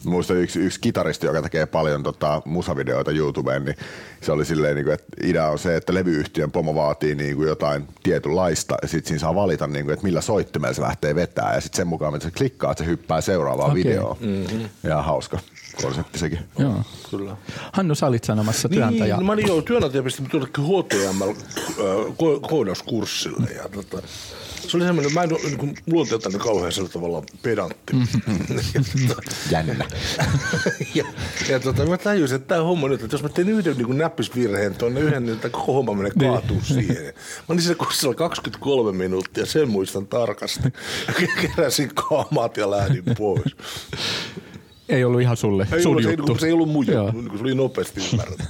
Muistan 0.06 0.38
yksi, 0.38 0.60
yksi 0.60 0.80
kitaristi, 0.80 1.26
joka 1.26 1.42
tekee 1.42 1.66
paljon 1.66 2.04
tota, 2.04 2.42
musavideoita 2.46 3.12
YouTubeen, 3.12 3.66
niin 3.66 3.76
se 4.22 4.32
oli 4.32 4.46
silleen, 4.46 4.76
niin 4.76 4.86
kuin, 4.86 4.94
että 4.94 5.06
idea 5.24 5.48
on 5.48 5.60
se, 5.60 5.76
että 5.76 5.94
levyyhtiön 5.94 6.52
pomo 6.52 6.76
vaatii 6.76 7.16
niin 7.16 7.36
kuin 7.36 7.48
jotain 7.48 7.88
tietynlaista 8.04 8.78
ja 8.82 8.88
sitten 8.88 9.08
siinä 9.08 9.20
saa 9.20 9.36
valita, 9.36 9.68
niin 9.68 9.86
kuin, 9.86 9.94
että 9.94 10.06
millä 10.06 10.22
soittimella 10.22 10.74
se 10.74 10.82
lähtee 10.82 11.16
vetää 11.16 11.56
ja 11.56 11.62
sitten 11.62 11.78
sen 11.78 11.88
mukaan, 11.88 12.14
mitä 12.14 12.26
se 12.26 12.32
klikkaa, 12.32 12.72
että 12.72 12.84
se 12.84 12.90
hyppää 12.90 13.22
seuraavaan 13.22 13.72
okay. 13.72 13.84
videoon. 13.84 14.18
Mm-hmm. 14.20 14.70
Ja 14.84 15.02
hauska 15.02 15.40
konsepti 15.82 16.20
sekin. 16.20 16.40
Joo. 16.60 16.82
Kyllä. 17.10 17.38
Hannu, 17.72 17.96
sä 17.96 18.08
olit 18.08 18.24
sanomassa 18.24 18.68
Niin, 18.68 18.82
työntäjä. 18.82 19.18
no 19.18 19.24
mä 19.24 19.32
olin 19.32 19.48
joo, 19.48 19.62
työnantaja 19.62 20.04
pisti 20.04 20.22
mut 20.22 20.34
jonnekin 20.34 20.64
HTML-koodauskurssille. 20.64 23.52
Ja 23.56 23.70
tota, 23.70 24.02
se 24.72 24.78
oli 24.78 24.86
semmoinen, 24.86 25.14
mä 25.14 25.24
en 25.24 25.34
ole 25.34 25.40
niin 25.44 25.76
luonteeltani 25.92 26.38
kauhean 26.40 26.72
sillä 26.72 26.90
tavalla 26.90 27.24
pedantti. 27.42 27.94
Jännä. 29.52 29.86
ja, 30.96 31.06
ja 31.50 31.60
tota, 31.60 31.86
mä 31.86 31.98
tajusin, 31.98 32.36
että 32.36 32.48
tämä 32.48 32.62
homma 32.64 32.88
nyt, 32.88 33.04
että 33.04 33.14
jos 33.14 33.24
mä 33.24 33.30
teen 33.30 33.50
yhden 33.50 33.78
niin 33.78 33.98
näppisvirheen 33.98 34.76
tuonne 34.76 35.00
yhden, 35.00 35.26
niin 35.26 35.40
tämä 35.40 35.50
koko 35.52 35.74
homma 35.74 35.94
menee 35.94 36.12
kaatuu 36.20 36.62
siihen. 36.64 37.06
Mä 37.06 37.14
olin 37.50 37.62
siellä 37.62 37.78
kurssilla 37.80 38.14
23 38.16 38.92
minuuttia, 38.98 39.46
sen 39.46 39.70
muistan 39.70 40.08
tarkasti. 40.08 40.70
Keräsin 41.56 41.92
kaamat 41.96 42.58
ja 42.58 42.72
lähdin 42.72 43.04
pois. 43.18 43.56
Ei 44.90 45.04
ollut 45.04 45.22
ihan 45.22 45.38
sulle, 45.38 45.68
Ei 45.74 45.82
sun 45.82 45.90
ollut, 45.92 46.04
se, 46.04 46.10
juttu. 46.12 46.34
ei- 46.34 46.40
se 46.40 46.46
ei 46.48 46.54
ollut 46.54 46.70
mun 46.70 46.88
juttu, 46.88 47.12
niin 47.22 47.38
se 47.38 47.42
oli 47.44 47.56
nopeasti 47.56 48.02
ymmärretty. 48.12 48.44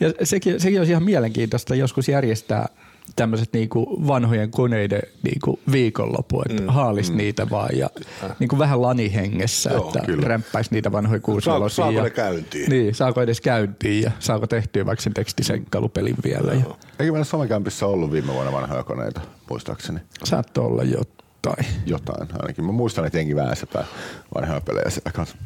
Ja 0.00 0.26
sekin, 0.26 0.60
sekin 0.60 0.78
olisi 0.80 0.92
ihan 0.92 1.02
mielenkiintoista 1.04 1.74
joskus 1.74 2.08
järjestää 2.08 2.68
tämmöiset 3.16 3.48
niinku 3.52 4.06
vanhojen 4.06 4.50
koneiden 4.50 5.02
niinku 5.22 5.58
viikonloppu, 5.72 6.42
että 6.48 6.62
mm, 6.62 6.68
haalis 6.68 7.10
mm. 7.10 7.16
niitä 7.16 7.50
vaan 7.50 7.78
ja 7.78 7.90
niinku 8.38 8.58
vähän 8.58 8.82
lanihengessä, 8.82 9.70
Joo, 9.70 9.86
että 9.86 10.00
kyllä. 10.06 10.28
rämppäisi 10.28 10.70
niitä 10.72 10.92
vanhoja 10.92 11.20
kuusinelosia. 11.20 11.84
saako 11.84 11.98
ja, 11.98 12.02
ne 12.02 12.10
käyntiin? 12.10 12.70
Niin, 12.70 12.94
saako 12.94 13.22
edes 13.22 13.40
käyntiin 13.40 14.02
ja 14.02 14.10
saako 14.18 14.46
tehtyä 14.46 14.86
vaikka 14.86 15.02
sen 15.02 15.14
tekstiseikkailupelin 15.14 16.16
vielä. 16.24 16.52
Ja 16.52 16.64
Eikö 16.98 17.12
meillä 17.12 17.24
somekämpissä 17.24 17.86
ollut 17.86 18.12
viime 18.12 18.32
vuonna 18.32 18.52
vanhoja 18.52 18.82
koneita, 18.82 19.20
muistaakseni? 19.50 20.00
saattoi 20.24 20.64
olla 20.66 20.82
jotain. 20.84 21.66
Jotain 21.86 22.28
ainakin. 22.38 22.64
Mä 22.64 22.72
muistan, 22.72 23.06
että 23.06 23.18
jengi 23.18 23.36
väänsepää 23.36 23.84
vanhoja 24.34 24.60
pelejä 24.60 24.90
siellä 24.90 25.12
kanssa. 25.12 25.36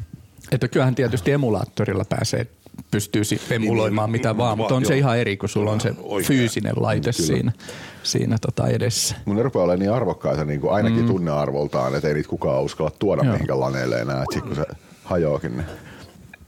Että 0.53 0.69
kyllähän 0.69 0.95
tietysti 0.95 1.33
emulaattorilla 1.33 2.05
pääsee 2.05 2.47
pystyy 2.91 3.25
si- 3.25 3.41
emuloimaan 3.51 4.09
niin, 4.09 4.13
mitä 4.13 4.29
niin, 4.29 4.37
vaan, 4.39 4.59
mutta 4.59 4.75
on 4.75 4.83
joo. 4.83 4.89
se 4.89 4.99
ihan 4.99 5.19
eri, 5.19 5.37
kun 5.37 5.49
sulla 5.49 5.71
on 5.71 5.81
se 5.81 5.95
Oikein. 6.03 6.29
fyysinen 6.29 6.73
laite 6.77 7.13
siinä, 7.13 7.53
siinä 8.03 8.37
tota 8.41 8.69
edessä. 8.69 9.17
Mun 9.25 9.37
ne 9.37 9.43
rupeaa 9.43 9.65
olemaan 9.65 9.79
niin 9.81 9.93
arvokkaita 9.93 10.45
niin 10.45 10.61
kuin 10.61 10.73
ainakin 10.73 11.01
mm. 11.01 11.07
tunnearvoltaan, 11.07 11.95
että 11.95 12.09
ei 12.09 12.15
niitä 12.15 12.29
kukaan 12.29 12.63
uskalla 12.63 12.91
tuoda 12.99 13.23
Joo. 13.25 13.33
mihinkään 13.33 13.61
laneille 13.61 14.01
enää. 14.01 14.23
Että 14.23 14.47
kun 14.47 14.57
se 14.57 14.65
hajoakin, 15.05 15.53
niin 15.57 15.67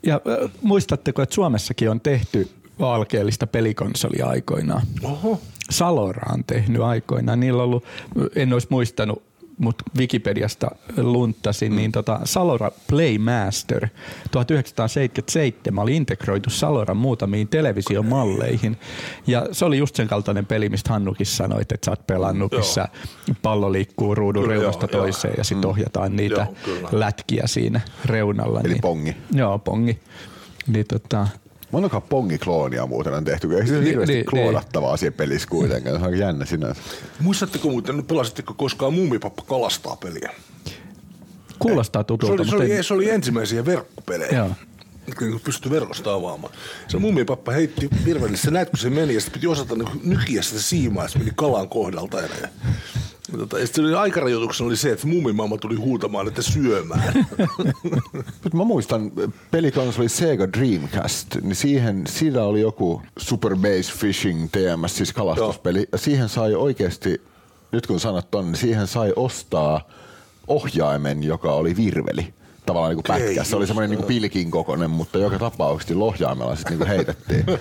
Ja 0.03 0.15
äh, 0.15 0.51
muistatteko, 0.63 1.23
että 1.23 1.35
Suomessakin 1.35 1.91
on 1.91 2.01
tehty 2.01 2.49
alkeellista 2.81 3.47
pelikonsolia 3.47 4.27
aikoinaan? 4.27 4.83
Oho. 5.03 5.41
Salora 5.71 6.33
on 6.35 6.45
tehnyt 6.45 6.83
aikoinaan. 6.83 7.41
Niillä 7.41 7.63
on 7.63 7.69
ollut, 7.69 7.85
en 8.37 8.53
olisi 8.53 8.67
muistanut, 8.71 9.23
mutta 9.59 9.85
Wikipediasta 9.99 10.71
lunttasin, 10.97 11.73
mm. 11.73 11.77
niin 11.77 11.93
tota 11.93 12.21
Salora 12.25 12.71
Playmaster 12.89 13.89
1977 14.31 15.83
oli 15.83 15.97
integroitu 15.97 16.51
Saloran 16.51 16.97
muutamiin 16.97 17.49
televisiomalleihin. 17.49 18.77
Ja 19.27 19.47
se 19.53 19.65
oli 19.65 19.79
just 19.79 19.97
sen 19.97 20.09
kaltainen 20.09 20.47
peli, 20.47 20.69
mistä 20.69 20.93
Hannukin 20.93 21.27
sanoi, 21.27 21.63
että 21.63 21.77
sä 21.85 21.91
oot 21.91 22.07
pelannut, 22.07 22.53
Joo. 22.53 22.61
missä 22.61 22.89
pallo 23.43 23.73
liikkuu 23.73 24.15
ruudun 24.15 24.43
Kyllä, 24.43 24.55
reunasta 24.55 24.89
joo, 24.93 25.01
toiseen 25.03 25.35
ja 25.39 25.45
sitten 25.45 25.71
ohjataan 25.71 26.17
niitä 26.17 26.35
Joo, 26.41 26.55
kyllä. 26.65 26.89
lätkiä 26.93 27.43
siinä 27.47 27.81
reunalla. 28.05 28.61
Eli 28.61 28.69
niin, 28.69 28.81
pongi. 28.81 29.17
Joo, 29.33 29.59
pongi. 29.59 29.99
Niin 30.67 30.87
tota, 30.89 31.27
Montakaan 31.77 32.03
pongikloonia 32.03 32.87
muuten 32.87 33.15
on 33.15 33.25
tehty. 33.25 33.55
Eikö 33.55 33.67
se 33.67 33.73
ole 33.73 33.79
Niin, 33.81 33.89
hirveästi 33.89 34.15
niin, 34.15 34.27
kloonattavaa 34.27 34.97
siinä 34.97 35.17
pelissä 35.17 35.49
kuitenkaan? 35.49 35.95
Se 35.97 35.99
on 36.01 36.05
aika 36.05 36.17
jännä 36.17 36.45
sinänsä. 36.45 36.81
Muistatteko 37.21 37.71
muuten, 37.71 38.05
pelasitteko 38.05 38.55
koskaan 38.55 38.95
Muumipappa 38.95 39.43
kalastaa 39.43 39.97
peliä? 39.97 40.31
kuulostaa 41.59 42.03
Se 42.03 42.07
tutulta, 42.07 42.43
oli, 42.43 42.51
se, 42.51 42.57
oli, 42.57 42.73
en- 42.73 42.85
se 42.85 42.95
oli 42.95 43.11
ensimmäisiä 43.11 43.65
verkkopelejä. 43.65 44.37
Joo. 44.37 44.51
Niin 45.21 45.41
pystyi 45.45 45.71
verkosta 45.71 46.15
avaamaan. 46.15 46.55
Se 46.89 46.99
muumipappa 46.99 47.53
heitti 47.53 47.89
virvelille, 48.05 48.37
sä 48.37 48.51
näit 48.51 48.71
kun 48.71 48.79
se 48.79 48.91
meni 48.91 49.15
ja 49.15 49.21
sitten 49.21 49.33
piti 49.41 49.47
osata 49.47 49.75
niin 49.75 50.01
nykiä 50.05 50.43
sitä 50.43 50.61
siimaa, 50.61 51.09
se 51.09 51.19
meni 51.19 51.33
kalan 51.35 51.69
kohdalta. 51.69 52.21
Ja, 52.21 52.29
tota, 53.33 53.59
ja 53.59 53.67
sitten 53.67 53.85
oli 53.85 53.95
aikarajoituksena 53.95 54.67
oli 54.67 54.77
se, 54.77 54.93
että 54.93 55.07
muumimamma 55.07 55.59
tuli 55.59 55.75
huutamaan, 55.75 56.29
että 56.29 56.43
syömään. 56.43 57.27
Mutta 58.43 58.57
mä 58.57 58.65
muistan 58.65 59.13
pelikonsoli 59.51 60.09
Sega 60.09 60.53
Dreamcast, 60.53 61.35
niin 61.43 61.57
siihen, 61.57 62.05
siinä 62.09 62.43
oli 62.43 62.61
joku 62.61 63.03
Super 63.19 63.57
Base 63.57 63.93
Fishing 63.93 64.49
TMS, 64.53 64.97
siis 64.97 65.13
kalastuspeli. 65.13 65.89
Ja 65.93 65.99
siihen 65.99 66.29
sai 66.29 66.55
oikeasti, 66.55 67.21
nyt 67.73 67.87
kun 67.87 68.01
sanot 68.01 68.31
ton, 68.31 68.47
niin 68.47 68.57
siihen 68.57 68.87
sai 68.87 69.13
ostaa 69.17 69.89
ohjaimen, 70.49 71.23
joka 71.23 71.53
oli 71.53 71.77
virveli. 71.77 72.35
Tavallaan 72.67 72.91
niin 72.97 73.03
kuin 73.05 73.19
pätkä. 73.19 73.45
Se 73.45 73.57
oli 73.57 73.67
semmoinen 73.67 73.91
niin 73.91 73.99
kuin 73.99 74.09
pilkin 74.09 74.51
kokoinen, 74.51 74.91
mutta 74.91 75.19
joka 75.19 75.39
tapauksessa 75.39 75.89
sillä 75.89 76.05
ohjaimella 76.05 76.57
sitten 76.57 76.79
niin 76.79 76.89
heitettiin. 76.89 77.45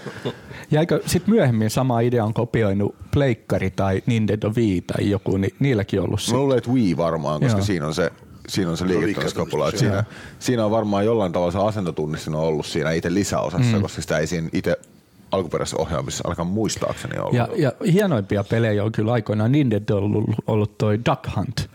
Ja 0.72 0.80
eikö 0.80 1.02
sitten 1.06 1.34
myöhemmin 1.34 1.70
sama 1.70 2.00
idea 2.00 2.26
on 2.26 2.34
kopioinut 2.34 2.96
Pleikkari 3.12 3.72
tai 3.72 4.04
Nintendo 4.06 4.52
Wii 4.56 4.82
tai 4.82 5.10
joku, 5.10 5.38
niin 5.38 5.56
niilläkin 5.60 6.02
ollut 6.02 6.22
se. 6.22 6.32
Mä 6.32 6.38
luulen, 6.38 6.58
että 6.58 6.70
Wii 6.70 6.98
varmaan, 6.98 7.42
koska 7.42 7.58
Joo. 7.58 7.66
siinä 7.66 7.88
on 7.88 7.94
se 7.94 8.12
Siinä 8.48 8.72
on 8.72 8.78
se 8.78 8.88
liiketoimiskapula. 8.88 9.72
Siinä, 9.72 10.04
siinä 10.40 10.66
on 10.66 10.72
varmaan 10.72 11.06
jollain 11.06 11.32
tavalla 11.32 11.52
se 11.52 11.60
asentotunnistin 11.60 12.36
on 12.36 12.42
ollut 12.42 12.66
siinä 12.66 12.92
itse 12.92 13.14
lisäosassa, 13.14 13.76
mm. 13.76 13.82
koska 13.82 14.02
sitä 14.02 14.18
ei 14.18 14.28
siinä 14.28 14.50
itse 14.54 14.78
alkuperäisessä 15.32 15.78
ohjaamissa 15.82 16.22
ainakaan 16.26 16.48
muistaakseni 16.48 17.20
ollut. 17.20 17.34
Ja, 17.34 17.48
ja 17.56 17.72
hienoimpia 17.92 18.44
pelejä 18.44 18.84
on 18.84 18.92
kyllä 18.92 19.14
aikoinaan 19.14 19.52
Nintendo 19.52 19.98
ollut, 19.98 20.24
ollut 20.48 20.78
toi 20.78 21.00
Duck 21.10 21.36
Hunt, 21.36 21.70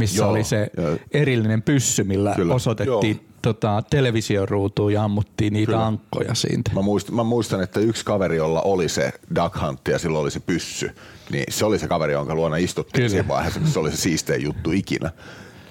missä 0.00 0.22
Joo, 0.22 0.30
oli 0.30 0.44
se 0.44 0.70
joo. 0.76 0.96
erillinen 1.10 1.62
pyssy, 1.62 2.04
millä 2.04 2.34
Kyllä. 2.36 2.54
osoitettiin 2.54 3.16
Joo. 3.16 3.34
tota, 3.42 3.82
televisioruutuun 3.90 4.92
ja 4.92 5.04
ammuttiin 5.04 5.52
niitä 5.52 5.72
Kyllä. 5.72 5.86
ankkoja 5.86 6.34
siitä. 6.34 6.70
Mä 6.74 6.82
muistan, 6.82 7.14
mä 7.14 7.24
muistan, 7.24 7.62
että 7.62 7.80
yksi 7.80 8.04
kaveri, 8.04 8.36
jolla 8.36 8.62
oli 8.62 8.88
se 8.88 9.12
Duck 9.34 9.62
Hunt 9.62 9.80
ja 9.88 9.98
silloin 9.98 10.22
oli 10.22 10.30
se 10.30 10.40
pyssy, 10.40 10.90
niin 11.30 11.44
se 11.48 11.64
oli 11.64 11.78
se 11.78 11.88
kaveri, 11.88 12.12
jonka 12.12 12.34
luona 12.34 12.56
istuttiin 12.56 12.92
Kyllä. 12.92 13.08
siinä 13.08 13.28
vaiheessa, 13.28 13.60
se 13.64 13.78
oli 13.78 13.90
se 13.90 13.96
siistein 13.96 14.42
juttu 14.42 14.72
ikinä. 14.72 15.10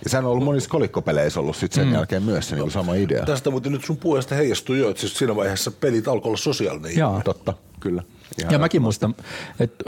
Ja 0.04 0.10
sehän 0.10 0.26
on 0.26 0.32
ollut 0.32 0.44
monissa 0.44 0.70
kolikkopeleissä 0.70 1.40
ollut 1.40 1.56
sit 1.56 1.72
sen 1.72 1.88
mm. 1.88 1.94
jälkeen 1.94 2.24
myös 2.24 2.50
se 2.50 2.56
niin 2.56 2.72
sama 2.72 2.94
idea. 2.94 3.26
Tästä 3.26 3.50
muuten 3.50 3.72
nyt 3.72 3.86
sun 3.86 3.98
puheesta 3.98 4.36
heijastuu 4.36 4.76
jo, 4.76 4.90
että 4.90 5.02
siis 5.02 5.18
siinä 5.18 5.36
vaiheessa 5.36 5.72
pelit 5.72 6.08
alkoi 6.08 6.30
olla 6.30 6.38
sosiaalinen. 6.38 6.98
Joo. 6.98 7.22
Totta, 7.26 7.54
kyllä. 7.80 8.04
Ihan 8.40 8.54
Ja 8.54 8.60
mäkin 8.60 8.82
muistan, 8.82 9.16
että 9.60 9.84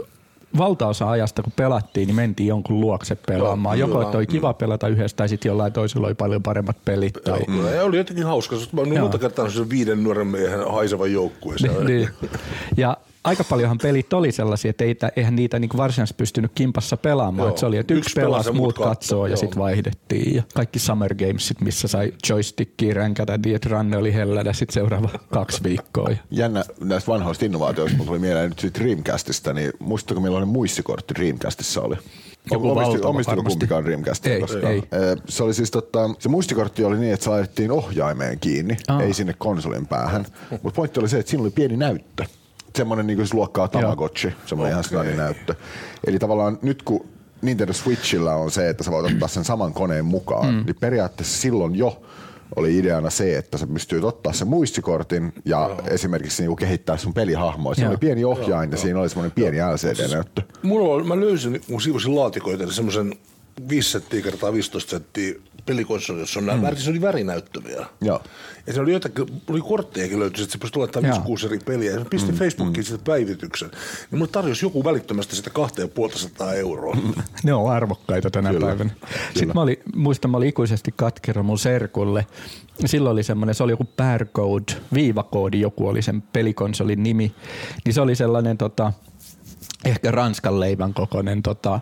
valtaosa 0.57 1.09
ajasta 1.09 1.43
kun 1.43 1.53
pelattiin, 1.55 2.07
niin 2.07 2.15
mentiin 2.15 2.47
jonkun 2.47 2.81
luokse 2.81 3.15
pelaamaan. 3.15 3.79
Joo, 3.79 3.89
Joko 3.89 4.01
että 4.01 4.17
oli 4.17 4.27
kiva 4.27 4.53
pelata 4.53 4.87
yhdessä 4.87 5.17
tai 5.17 5.29
sitten 5.29 5.49
jollain 5.49 5.73
toisella 5.73 6.07
oli 6.07 6.15
paljon 6.15 6.43
paremmat 6.43 6.77
pelit. 6.85 7.13
Tai, 7.13 7.39
Joo, 7.57 7.69
ja 7.69 7.83
oli 7.83 7.97
jotenkin 7.97 8.25
hauska. 8.25 8.55
Mä 8.71 8.81
oon 8.81 8.99
monta 8.99 9.19
kertaa 9.19 9.45
viiden 9.69 10.03
nuoren 10.03 10.27
miehen 10.27 10.71
haisevan 10.71 11.13
joukkueeseen. 11.13 11.85
niin. 11.85 12.09
Ja 12.77 12.97
aika 13.23 13.43
paljonhan 13.43 13.77
pelit 13.77 14.13
oli 14.13 14.31
sellaisia, 14.31 14.69
että 14.69 14.83
ei, 14.83 14.95
eihän 15.15 15.35
niitä 15.35 15.59
niinku 15.59 15.77
varsinaisesti 15.77 16.17
pystynyt 16.17 16.51
kimpassa 16.55 16.97
pelaamaan. 16.97 17.47
Joo. 17.49 17.57
Se 17.57 17.65
oli, 17.65 17.77
että 17.77 17.93
yksi, 17.93 18.09
Yksi 18.09 18.21
pelasi, 18.21 18.45
se 18.45 18.51
muut 18.51 18.77
katsoo, 18.77 19.27
ja 19.27 19.37
sitten 19.37 19.59
vaihdettiin. 19.59 20.35
Ja 20.35 20.43
kaikki 20.53 20.79
Summer 20.79 21.15
Gamesit, 21.15 21.61
missä 21.61 21.87
sai 21.87 22.13
joystickia 22.29 22.93
ränkätä, 22.93 23.39
niin 23.45 23.55
että 23.55 23.69
ranne 23.69 23.97
oli 23.97 24.13
hellädä 24.13 24.53
sitten 24.53 24.73
seuraava 24.73 25.09
kaksi 25.33 25.63
viikkoa. 25.63 26.09
Ja 26.09 26.17
Jännä 26.31 26.63
näistä 26.79 27.11
vanhoista 27.11 27.45
innovaatioista, 27.45 27.97
kun 27.97 28.07
tuli 28.07 28.19
mieleen 28.19 28.49
nyt 28.49 28.59
siitä 28.59 28.79
Dreamcastista, 28.79 29.53
niin 29.53 29.71
muistatteko 29.79 30.21
millainen 30.21 30.49
muistikortti 30.49 31.15
Dreamcastissa 31.15 31.81
oli? 31.81 31.95
Joku 32.51 32.75
valtava 32.75 33.09
omistiko 33.09 33.43
kumpikaan 33.43 33.85
Dreamcastia 33.85 34.33
Ei, 34.33 34.41
koskaan? 34.41 34.73
ei. 34.73 34.83
Se 35.29 35.43
oli 35.43 35.53
siis 35.53 35.71
totta, 35.71 36.09
se 36.19 36.29
muistikortti 36.29 36.83
oli 36.83 36.99
niin, 36.99 37.13
että 37.13 37.23
se 37.23 37.29
laitettiin 37.29 37.71
ohjaimeen 37.71 38.39
kiinni, 38.39 38.77
Aa. 38.87 39.01
ei 39.01 39.13
sinne 39.13 39.33
konsolin 39.37 39.87
päähän. 39.87 40.25
Mutta 40.51 40.75
pointti 40.75 40.99
oli 40.99 41.09
se, 41.09 41.19
että 41.19 41.29
siinä 41.29 41.41
oli 41.41 41.51
pieni 41.51 41.77
näyttö. 41.77 42.25
Semmoinen 42.75 43.07
niin 43.07 43.27
luokkaa 43.33 43.67
Tamagotchi, 43.67 44.33
semmoinen 44.45 44.71
ihan 44.71 44.83
sellainen 44.83 45.17
näyttö. 45.17 45.55
Eli 46.07 46.19
tavallaan 46.19 46.59
nyt 46.61 46.83
kun 46.83 47.05
Nintendo 47.41 47.73
Switchillä 47.73 48.35
on 48.35 48.51
se, 48.51 48.69
että 48.69 48.83
sä 48.83 48.91
voit 48.91 49.13
ottaa 49.13 49.27
sen 49.27 49.43
saman 49.43 49.73
koneen 49.73 50.05
mukaan, 50.05 50.53
mm. 50.53 50.65
niin 50.65 50.75
periaatteessa 50.79 51.41
silloin 51.41 51.75
jo 51.75 52.01
oli 52.55 52.77
ideana 52.77 53.09
se, 53.09 53.37
että 53.37 53.57
sä 53.57 53.67
pystyt 53.67 54.03
ottaa 54.03 54.33
sen 54.33 54.47
muistikortin 54.47 55.33
ja 55.45 55.57
Joo. 55.57 55.81
esimerkiksi 55.87 56.41
niinku 56.41 56.55
kehittää 56.55 56.97
sun 56.97 57.13
pelihahmoa. 57.13 57.73
Siinä 57.73 57.85
Joo. 57.85 57.91
oli 57.91 57.97
pieni 57.97 58.23
ohjain 58.23 58.71
ja 58.71 58.77
siinä 58.77 58.99
oli 58.99 59.09
semmoinen 59.09 59.31
pieni 59.31 59.57
LCD-näyttö. 59.57 60.41
Mulla 60.61 60.93
oli, 60.93 61.03
mä 61.03 61.19
löysin, 61.19 61.61
kun 61.67 61.81
siivosin 61.81 62.15
laatikoita, 62.15 62.63
niin 62.63 62.73
semmoisen 62.73 63.13
5 63.69 63.89
senttiä 63.89 64.21
kertaa 64.21 64.53
15 64.53 64.89
senttiä 64.89 65.33
pelikonsoli, 65.65 66.19
jossa 66.19 66.39
on 66.39 66.45
nämä 66.45 66.69
mm. 66.69 66.77
se 66.77 66.89
oli 66.89 67.01
värinäyttäviä. 67.01 67.85
Joo. 68.01 68.21
Ja 68.67 68.73
se 68.73 68.81
oli 68.81 68.93
jotakin, 68.93 69.41
oli 69.49 69.61
korttejakin 69.61 70.19
löytyi, 70.19 70.43
että 70.43 70.51
se 70.51 70.57
pystyi 70.57 70.79
laittamaan 70.79 71.15
Joo. 71.15 71.27
5 71.27 71.45
eri 71.45 71.59
peliä. 71.59 71.91
Ja 71.91 71.99
se 71.99 72.05
pisti 72.05 72.31
mm. 72.31 72.37
Facebookiin 72.37 72.77
mm. 72.77 72.83
sitä 72.83 73.03
päivityksen. 73.03 73.69
Niin 74.11 74.19
mulle 74.19 74.31
tarjosi 74.31 74.65
joku 74.65 74.83
välittömästi 74.83 75.35
sitä 75.35 75.49
2500 75.49 76.53
euroa. 76.53 76.97
Ne 77.43 77.53
on 77.53 77.71
arvokkaita 77.71 78.29
tänä 78.29 78.49
Kyllä, 78.49 78.65
päivänä. 78.67 78.89
kyllä. 78.89 79.11
Sitten 79.33 79.51
mä 79.55 79.61
olin, 79.61 79.77
muistan, 79.95 80.31
mä 80.31 80.37
olin 80.37 80.49
ikuisesti 80.49 80.93
katkera 80.95 81.43
mun 81.43 81.59
serkulle. 81.59 82.25
Silloin 82.85 83.13
oli 83.13 83.23
semmoinen, 83.23 83.55
se 83.55 83.63
oli 83.63 83.71
joku 83.71 83.87
Barcode, 83.97 84.73
viivakoodi, 84.93 85.59
joku 85.59 85.87
oli 85.87 86.01
sen 86.01 86.21
pelikonsolin 86.21 87.03
nimi. 87.03 87.31
Niin 87.85 87.93
se 87.93 88.01
oli 88.01 88.15
sellainen 88.15 88.57
tota, 88.57 88.93
ehkä 89.85 90.11
ranskan 90.11 90.59
leivän 90.59 90.93
kokoinen 90.93 91.43
tota, 91.43 91.79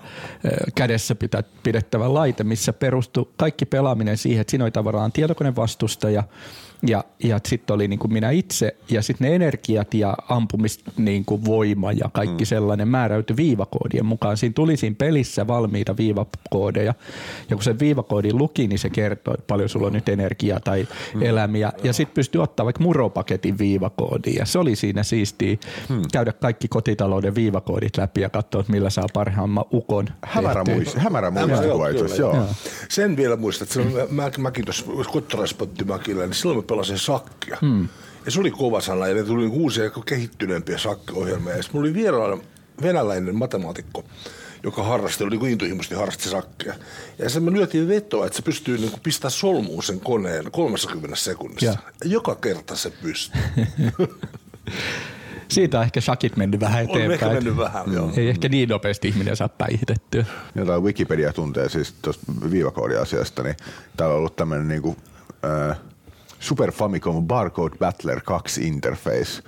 kädessä 0.76 1.16
pitä, 1.16 1.44
pidettävä 1.64 2.14
laite, 2.14 2.44
missä 2.44 2.74
perustui 2.74 3.30
kaikki 3.38 3.66
pelaaminen 3.66 4.18
siihen, 4.18 4.42
että 4.42 4.52
siinä 4.52 4.66
oli 4.66 4.72
tavallaan 4.72 5.12
tietokonevastustaja 5.12 6.24
ja, 6.88 7.04
ja 7.24 7.40
sitten 7.48 7.74
oli 7.74 7.88
niin 7.88 8.00
kuin 8.00 8.14
minä 8.14 8.30
itse 8.30 8.76
ja 8.90 9.02
sitten 9.02 9.30
ne 9.30 9.36
energiat 9.36 9.94
ja 9.94 10.18
ampumis 10.30 10.80
niin 10.98 11.26
kuin 11.26 11.46
voima 11.46 11.92
ja 11.92 12.10
kaikki 12.14 12.44
mm. 12.44 12.48
sellainen 12.48 12.88
määräytyi 12.88 13.38
viivakoodien 13.38 14.06
mukaan. 14.06 14.38
Siinä 14.38 14.54
tuli 14.54 14.78
siinä 14.78 14.96
pelissä 15.00 15.48
valmiita 15.48 15.98
viivakoodeja 15.98 16.94
ja 17.50 17.56
kun 17.56 17.64
sen 17.64 17.80
viivakoodin 17.80 18.38
luki, 18.38 18.68
niin 18.68 18.80
se 18.80 18.90
kertoi, 18.90 19.34
että 19.34 19.48
paljon 19.48 19.70
sulla 19.70 19.88
on 19.88 19.94
nyt 19.94 20.10
energiaa 20.10 20.60
tai 20.60 20.88
mm. 21.14 21.22
elämiä 21.22 21.72
ja 21.84 21.94
sitten 21.94 22.14
pystyi 22.14 22.42
ottaa 22.42 22.66
vaikka 22.66 22.84
muropaketin 22.84 23.58
viivakoodin 23.58 24.36
ja 24.36 24.46
se 24.46 24.60
oli 24.60 24.76
siinä 24.76 25.04
siistiä 25.04 25.58
mm. 25.90 26.02
käydä 26.14 26.34
kaikki 26.34 26.68
kotitalouden 26.68 27.36
viivakoodit 27.36 27.98
läpi 27.98 28.22
ja 28.22 28.30
katsoa, 28.30 28.62
että 28.62 28.72
millä 28.72 28.90
saa 28.90 29.08
parhaamman 29.14 29.66
ukon. 29.74 30.08
Hämärä, 30.22 30.64
tehtyä. 30.64 30.76
muist, 30.76 30.98
hämärä 30.98 31.32
Hämärä, 31.32 31.48
muistikuva 31.48 31.90
joo, 31.90 32.04
kyllä, 32.04 32.16
joo. 32.16 32.46
Sen 32.90 33.18
vielä 33.18 33.36
muistan, 33.36 33.66
että 33.66 33.74
silloin 33.74 34.14
mä, 34.14 34.32
mäkin 34.38 34.66
tuossa 34.66 34.86
Kottaraispönttimäkillä, 35.12 36.26
niin 36.26 36.34
silloin 36.34 36.66
pelasin 36.70 37.00
sakkia. 37.00 37.58
Hmm. 37.62 37.88
Ja 38.26 38.32
se 38.32 38.40
oli 38.40 38.52
kova 38.52 38.82
sana 38.82 39.08
ja 39.08 39.14
ne 39.14 39.24
tuli 39.24 39.48
uusia 39.48 39.84
ja 39.84 39.92
kehittyneempiä 40.06 40.78
sakkiohjelmia. 40.78 41.56
Ja 41.56 41.64
sitten 41.64 41.78
mulla 41.80 41.90
oli 41.90 41.94
vieraana 41.94 42.38
venäläinen 42.82 43.36
matemaatikko, 43.36 44.04
joka 44.64 44.84
harrasti, 44.84 45.24
oli 45.24 45.38
niin 45.38 45.52
intohimoisesti 45.52 45.96
harrasti 45.96 46.30
sakkia. 46.30 46.74
Ja 47.20 47.30
sen 47.30 47.44
me 47.44 47.52
lyötiin 47.52 47.88
vetoa, 47.88 48.26
että 48.26 48.36
se 48.36 48.42
pystyy 48.42 48.78
niin 48.78 48.92
pistämään 49.04 49.32
solmuun 49.32 49.84
sen 49.84 50.00
koneen 50.00 50.52
30 50.52 51.16
sekunnissa. 51.16 51.66
Ja. 51.66 51.72
Ja. 51.72 52.10
Joka 52.10 52.36
kerta 52.36 52.76
se 52.76 52.90
pystyy. 52.90 53.42
Siitä 55.48 55.78
on 55.78 55.84
ehkä 55.84 56.02
shakit 56.02 56.38
mennyt 56.38 56.60
vähän 56.60 56.78
On 56.78 56.84
eteenpäin. 56.84 57.12
ehkä 57.12 57.30
mennyt 57.30 57.58
vähän, 57.58 57.94
joo. 57.94 58.12
Ei 58.18 58.30
ehkä 58.30 58.50
niin 58.50 58.70
nopeasti 58.70 59.08
ihminen 59.08 59.36
saa 59.36 59.50
päihitettyä. 59.50 60.26
jotain 60.56 60.84
Wikipedia 60.84 61.34
tuntee 61.34 61.70
siis 61.70 61.94
tuosta 62.02 62.24
viivakoodiasiasta, 62.52 63.44
niin 63.44 63.56
täällä 63.98 64.14
on 64.14 64.20
ollut 64.20 64.36
tämmöinen 64.36 64.68
niinku, 64.68 64.98
äh, 65.70 65.78
Super 66.40 66.72
Famicom 66.72 67.28
Barcode 67.28 67.78
Battler 67.78 68.22
2 68.22 68.68
interface. 68.68 69.44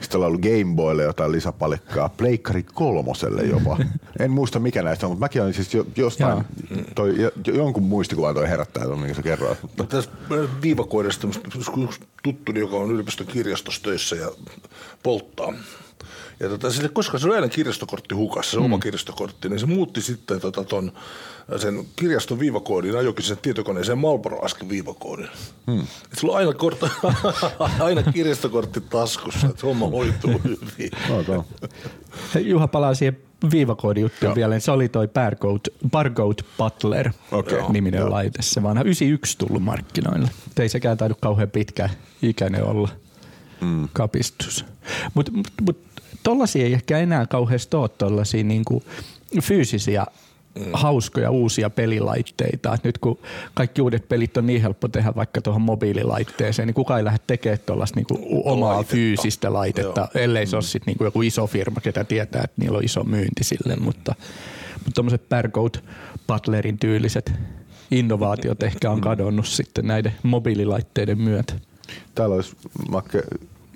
Sitten 0.00 0.20
on 0.20 0.26
ollut 0.26 0.40
Game 0.40 0.74
Boylle 0.76 1.02
jotain 1.02 1.32
lisäpalikkaa, 1.32 2.08
Pleikkari 2.08 2.62
kolmoselle 2.62 3.42
jopa. 3.42 3.76
En 4.18 4.30
muista 4.30 4.58
mikä 4.58 4.82
näistä 4.82 5.06
on, 5.06 5.12
mutta 5.12 5.24
mäkin 5.24 5.42
olin 5.42 5.54
siis 5.54 5.74
jo, 5.74 5.86
jostain, 5.96 6.44
toi, 6.94 7.20
jo, 7.20 7.30
jonkun 7.46 7.82
muistikuvan 7.82 8.34
toi 8.34 8.48
herättää, 8.48 8.84
tuon, 8.84 8.98
minkä 8.98 9.14
sä 9.14 9.22
kerroit. 9.22 9.62
Mutta 9.62 9.84
tässä 9.84 10.10
viivakoidesta 10.62 11.28
yksi 11.58 12.00
tuttuni, 12.22 12.60
joka 12.60 12.76
on 12.76 12.90
yliopiston 12.90 13.26
kirjastossa 13.26 13.82
töissä 13.82 14.16
ja 14.16 14.30
polttaa. 15.02 15.52
Ja 16.40 16.48
tota, 16.48 16.70
sille, 16.70 16.88
koska 16.88 17.18
se 17.18 17.26
oli 17.26 17.34
aina 17.34 17.48
kirjastokortti 17.48 18.14
hukassa, 18.14 18.50
se 18.50 18.56
mm. 18.56 18.64
oma 18.64 18.78
kirjastokortti, 18.78 19.48
niin 19.48 19.60
se 19.60 19.66
muutti 19.66 20.02
sitten 20.02 20.40
tota, 20.40 20.64
ton, 20.64 20.92
sen 21.56 21.86
kirjaston 21.96 22.38
viivakoodin, 22.38 22.96
ajokin 22.96 23.24
sen 23.24 23.38
tietokoneeseen 23.42 23.98
Marlboro 23.98 24.44
askel 24.44 24.68
viivakoodin. 24.68 25.28
Mm. 25.66 25.80
Et 25.80 26.18
sulla 26.18 26.32
on 26.32 26.38
aina, 26.38 26.52
kort, 26.52 26.78
aina 27.80 28.02
kirjastokortti 28.02 28.80
taskussa, 28.80 29.46
että 29.46 29.66
homma 29.66 29.86
hoituu 29.86 30.40
hyvin. 30.44 30.90
okay. 31.20 32.42
Juha 32.42 32.68
palaa 32.68 32.94
siihen 32.94 33.18
viivakoodijuttuun 33.52 34.34
vielä. 34.34 34.54
niin 34.54 34.60
Se 34.60 34.70
oli 34.70 34.88
toi 34.88 35.08
Barcode, 35.08 35.70
Barcode 35.90 36.42
Butler 36.58 37.12
Okei. 37.32 37.58
niminen 37.68 38.00
Joo. 38.00 38.10
laite. 38.10 38.42
Se 38.42 38.62
vanha 38.62 38.82
91 38.82 39.38
tullut 39.38 39.62
markkinoille. 39.62 40.30
Ei 40.58 40.68
sekään 40.68 40.96
taidu 40.96 41.14
kauhean 41.20 41.50
pitkä 41.50 41.90
ikäinen 42.22 42.64
olla 42.64 42.88
mm. 43.60 43.88
kapistus. 43.92 44.64
Mutta 45.14 45.32
mut, 45.32 45.48
mut, 45.60 45.89
tollasia 46.22 46.64
ei 46.64 46.72
ehkä 46.72 46.98
enää 46.98 47.26
kauheasti 47.26 47.76
ole 47.76 47.88
tollasia 47.88 48.44
niinku 48.44 48.82
fyysisiä 49.42 50.06
mm. 50.54 50.64
hauskoja 50.72 51.30
uusia 51.30 51.70
pelilaitteita. 51.70 52.74
Et 52.74 52.84
nyt 52.84 52.98
kun 52.98 53.18
kaikki 53.54 53.82
uudet 53.82 54.08
pelit 54.08 54.36
on 54.36 54.46
niin 54.46 54.62
helppo 54.62 54.88
tehdä 54.88 55.12
vaikka 55.16 55.42
tuohon 55.42 55.62
mobiililaitteeseen, 55.62 56.66
niin 56.66 56.74
kukaan 56.74 57.00
ei 57.00 57.04
lähde 57.04 57.18
tekemään 57.26 57.58
tuollaista 57.66 57.96
niinku 57.96 58.42
omaa 58.44 58.74
laitetta. 58.74 58.92
fyysistä 58.96 59.52
laitetta, 59.52 60.00
Joo. 60.00 60.24
ellei 60.24 60.46
se 60.46 60.56
ole 60.56 60.62
sit 60.62 60.86
niinku 60.86 61.04
joku 61.04 61.22
iso 61.22 61.46
firma, 61.46 61.80
ketä 61.80 62.04
tietää, 62.04 62.42
että 62.44 62.60
niillä 62.60 62.78
on 62.78 62.84
iso 62.84 63.04
myynti 63.04 63.44
sille, 63.44 63.76
mutta, 63.76 64.14
mutta 64.74 64.90
tuommoiset 64.94 65.28
Barcode 65.28 65.78
Butlerin 66.26 66.78
tyyliset 66.78 67.32
innovaatiot 67.90 68.62
ehkä 68.62 68.90
on 68.90 69.00
kadonnut 69.00 69.46
sitten 69.46 69.86
näiden 69.86 70.14
mobiililaitteiden 70.22 71.20
myötä. 71.20 71.54
Täällä 72.14 72.34
olisi 72.34 72.56
Makke, 72.90 73.22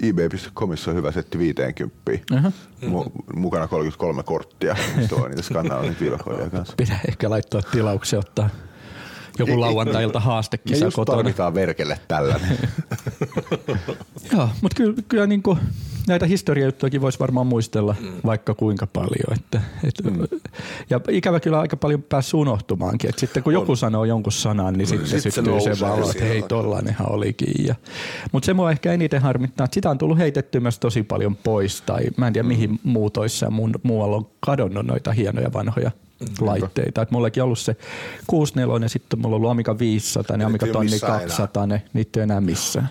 ebay.comissa 0.03 0.91
on 0.91 0.97
hyvä 0.97 1.13
setti 1.13 1.39
50. 1.39 1.91
Aha. 2.37 2.53
Mu- 2.83 3.11
mukana 3.37 3.69
33 3.69 4.23
korttia. 4.23 4.77
Mistä 4.97 5.17
voi 5.17 5.29
niitä 5.29 5.43
skannaa 5.43 5.83
niitä 5.83 6.01
viivakoodia 6.01 6.51
kanssa. 6.51 6.75
Pitää 6.77 7.01
ehkä 7.09 7.31
laittaa 7.31 7.63
tilauksia, 7.63 8.19
ottaa 8.19 8.51
joku 9.39 9.61
lauantailta 9.61 10.21
haastekisa 10.21 10.85
just 10.85 10.97
kotona. 10.97 11.17
tarvitaan 11.17 11.55
verkelle 11.55 11.99
tällainen. 12.09 12.59
Joo, 14.33 14.49
mutta 14.63 14.77
kyllä, 14.77 14.95
kyllä 15.09 15.27
niin 15.27 15.43
kuin 15.43 15.59
näitä 16.07 16.27
historiajuttujakin 16.27 17.01
voisi 17.01 17.19
varmaan 17.19 17.47
muistella 17.47 17.97
mm. 18.01 18.13
vaikka 18.25 18.55
kuinka 18.55 18.87
paljon. 18.87 19.39
Että, 19.39 19.61
et, 19.85 19.95
mm. 20.05 20.41
Ja 20.91 21.01
ikävä 21.09 21.41
kyllä 21.41 21.61
aika 21.61 21.77
paljon 21.77 22.03
päässyt 22.03 22.35
unohtumaankin. 22.35 23.11
Et 23.11 23.19
sitten 23.19 23.43
kun 23.43 23.51
on. 23.51 23.61
joku 23.61 23.77
sanoo 23.77 24.05
jonkun 24.05 24.33
sanan, 24.33 24.75
niin 24.75 24.87
sitten 24.87 25.09
Sit 25.09 25.21
sit 25.21 25.23
se 25.23 25.31
syttyy 25.31 25.45
se 25.45 25.51
nousee 25.51 25.89
valo, 25.89 26.11
että 26.11 26.25
hei 26.25 26.33
siellä. 26.33 26.49
tollainenhan 26.49 27.13
olikin. 27.13 27.67
Ja, 27.67 27.75
mutta 28.33 28.47
se 28.47 28.55
mua 28.55 28.71
ehkä 28.71 28.93
eniten 28.93 29.23
harmittaa, 29.23 29.65
että 29.65 29.75
sitä 29.75 29.91
on 29.91 29.99
tullut 29.99 30.19
heitettyä 30.19 30.61
myös 30.61 30.79
tosi 30.79 31.03
paljon 31.03 31.37
pois. 31.37 31.83
Tai 31.83 32.03
mä 32.17 32.27
en 32.27 32.33
tiedä 32.33 32.49
mihin 32.49 32.81
muutoissa 32.83 33.47
ja 33.47 33.51
mun, 33.51 33.75
muualla 33.83 34.17
on 34.17 34.27
kadonnut 34.41 34.87
noita 34.87 35.13
hienoja 35.13 35.53
vanhoja 35.53 35.91
laitteita. 36.41 37.03
Et 37.03 37.11
mullakin 37.11 37.43
on 37.43 37.45
ollut 37.45 37.59
se 37.59 37.77
64, 38.27 38.89
sitten 38.89 39.19
mulla 39.19 39.35
on 39.35 39.37
ollut 39.37 39.51
Amiga 39.51 39.79
500, 39.79 40.37
niin 40.37 40.47
Amiga 40.47 40.67
Niitä 40.67 40.79
ei 40.79 40.83
ole 40.83 40.89
1000 40.89 40.93
missään 40.93 41.21
200, 41.21 41.67
ne, 41.67 41.83
niitä 41.93 42.21
ei 42.21 42.25
enää 42.25 42.41
missään. 42.41 42.89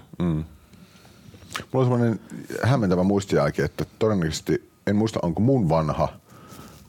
Mulla 1.71 1.85
on 1.85 1.85
semmoinen 1.85 2.19
hämmentävä 2.63 3.03
muistijälki, 3.03 3.61
että 3.61 3.85
todennäköisesti, 3.99 4.69
en 4.87 4.95
muista 4.95 5.19
onko 5.21 5.41
mun 5.41 5.69
vanha 5.69 6.07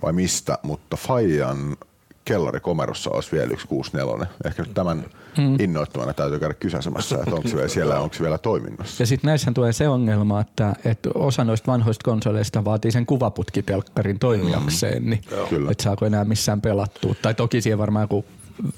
vai 0.02 0.12
mistä, 0.12 0.58
mutta 0.62 0.96
Fajan 0.96 1.76
kellarikomerossa 2.24 3.10
olisi 3.10 3.32
vielä 3.32 3.52
yksi 3.52 3.68
64. 3.68 4.26
Ehkä 4.44 4.62
nyt 4.62 4.74
tämän 4.74 5.04
mm. 5.38 5.60
innoittamana 5.60 6.12
täytyy 6.12 6.38
käydä 6.38 6.54
kysäsemässä, 6.54 7.16
että 7.16 7.34
onko 7.34 7.48
se 7.48 7.56
vielä 7.56 7.68
siellä, 7.68 8.00
onko 8.00 8.14
se 8.14 8.22
vielä 8.22 8.38
toiminnassa. 8.38 9.02
Ja 9.02 9.06
sitten 9.06 9.28
näissähän 9.28 9.54
tulee 9.54 9.72
se 9.72 9.88
ongelma, 9.88 10.40
että, 10.40 10.74
että 10.84 11.10
osa 11.14 11.44
noista 11.44 11.72
vanhoista 11.72 12.04
konsoleista 12.04 12.64
vaatii 12.64 12.92
sen 12.92 13.06
kuvaputkitelkkarin 13.06 14.18
toimijakseen, 14.18 15.10
niin 15.10 15.20
Kyllä. 15.48 15.70
että 15.70 15.84
saako 15.84 16.06
enää 16.06 16.24
missään 16.24 16.60
pelattua. 16.60 17.14
Tai 17.22 17.34
toki 17.34 17.60
siihen 17.60 17.78
varmaan 17.78 18.04
joku 18.04 18.24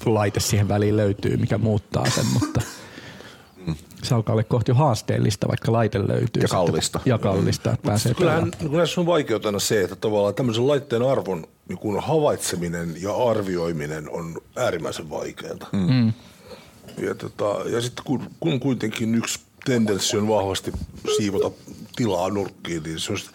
laite 0.05 0.39
siihen 0.39 0.67
väliin 0.67 0.97
löytyy, 0.97 1.37
mikä 1.37 1.57
muuttaa 1.57 2.09
sen, 2.09 2.25
mutta 2.33 2.61
se 4.03 4.15
alkaa 4.15 4.33
olla 4.33 4.43
kohti 4.43 4.71
jo 4.71 4.75
haasteellista, 4.75 5.47
vaikka 5.47 5.71
laite 5.71 5.99
löytyy. 6.07 6.41
Ja 6.41 6.47
kallista. 6.47 6.99
Ja 7.05 7.17
kallista, 7.17 7.71
että 7.73 7.87
pääsee 7.87 8.13
Kyllähän 8.13 8.51
kun 8.59 8.77
näissä 8.77 9.01
on 9.01 9.07
vaikeutena 9.07 9.59
se, 9.59 9.83
että 9.83 9.95
tavallaan 9.95 10.35
tämmöisen 10.35 10.67
laitteen 10.67 11.01
arvon 11.01 11.47
niin 11.69 11.77
kun 11.77 12.03
havaitseminen 12.03 12.95
ja 13.01 13.15
arvioiminen 13.15 14.09
on 14.09 14.37
äärimmäisen 14.55 15.09
vaikeaa. 15.09 15.69
Mm. 15.71 16.13
Ja, 17.01 17.15
tota, 17.15 17.69
ja 17.69 17.81
sitten 17.81 18.05
kun, 18.05 18.29
kun 18.39 18.59
kuitenkin 18.59 19.15
yksi 19.15 19.39
tendenssi 19.65 20.17
on 20.17 20.27
vahvasti 20.27 20.71
siivota 21.17 21.51
tilaa 21.95 22.29
nurkkiin, 22.29 22.83
niin 22.83 22.99
se 22.99 23.11
on 23.11 23.17
sit- 23.17 23.31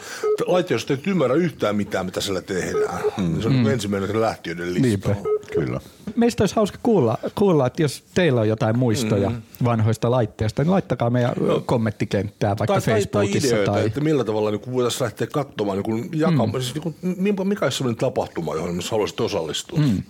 laite, 0.47 0.75
jos 0.75 0.91
et 0.91 1.07
ymmärrä 1.07 1.35
yhtään 1.35 1.77
mitään, 1.77 2.07
mitä 2.07 2.21
sillä 2.21 2.43
tehdään, 2.43 3.03
mm. 3.17 3.25
niin 3.25 3.43
se 3.43 3.49
on 3.49 3.55
mm. 3.55 3.67
ensimmäinen 3.67 4.21
lähtiöiden 4.21 4.75
listalla. 4.75 5.17
Kyllä. 5.55 5.81
Meistä 6.17 6.43
olisi 6.43 6.57
hauska 6.57 6.79
kuulla, 6.83 7.19
kuulla, 7.35 7.67
että 7.67 7.83
jos 7.83 8.05
teillä 8.15 8.41
on 8.41 8.49
jotain 8.49 8.79
muistoja 8.79 9.31
mm. 9.31 9.43
vanhoista 9.65 10.11
laitteista, 10.11 10.63
niin 10.63 10.71
laittakaa 10.71 11.11
meidän 11.11 11.33
kommenttikenttään 11.67 12.59
vaikka 12.59 12.75
tai, 12.75 12.81
tai, 12.81 12.91
tai 12.91 13.01
Facebookissa. 13.01 13.49
ideoita, 13.49 13.73
tai, 13.73 13.87
että 13.87 14.01
millä 14.01 14.25
tavalla 14.25 14.51
niin 14.51 14.73
voitaisiin 14.73 15.05
lähteä 15.05 15.27
katsomaan, 15.27 15.79
niin 15.79 15.85
kuin 15.85 16.09
jakamaan, 16.13 16.49
mm. 16.49 16.61
siis, 16.61 16.75
niin 17.17 17.37
kuin, 17.37 17.49
mikä- 17.49 17.67
olisi 17.67 17.79
sellainen 17.79 18.01
tapahtuma, 18.01 18.55
johon 18.55 18.81
haluaisit 18.91 19.21
osallistua, 19.21 19.79
mm. 19.79 20.03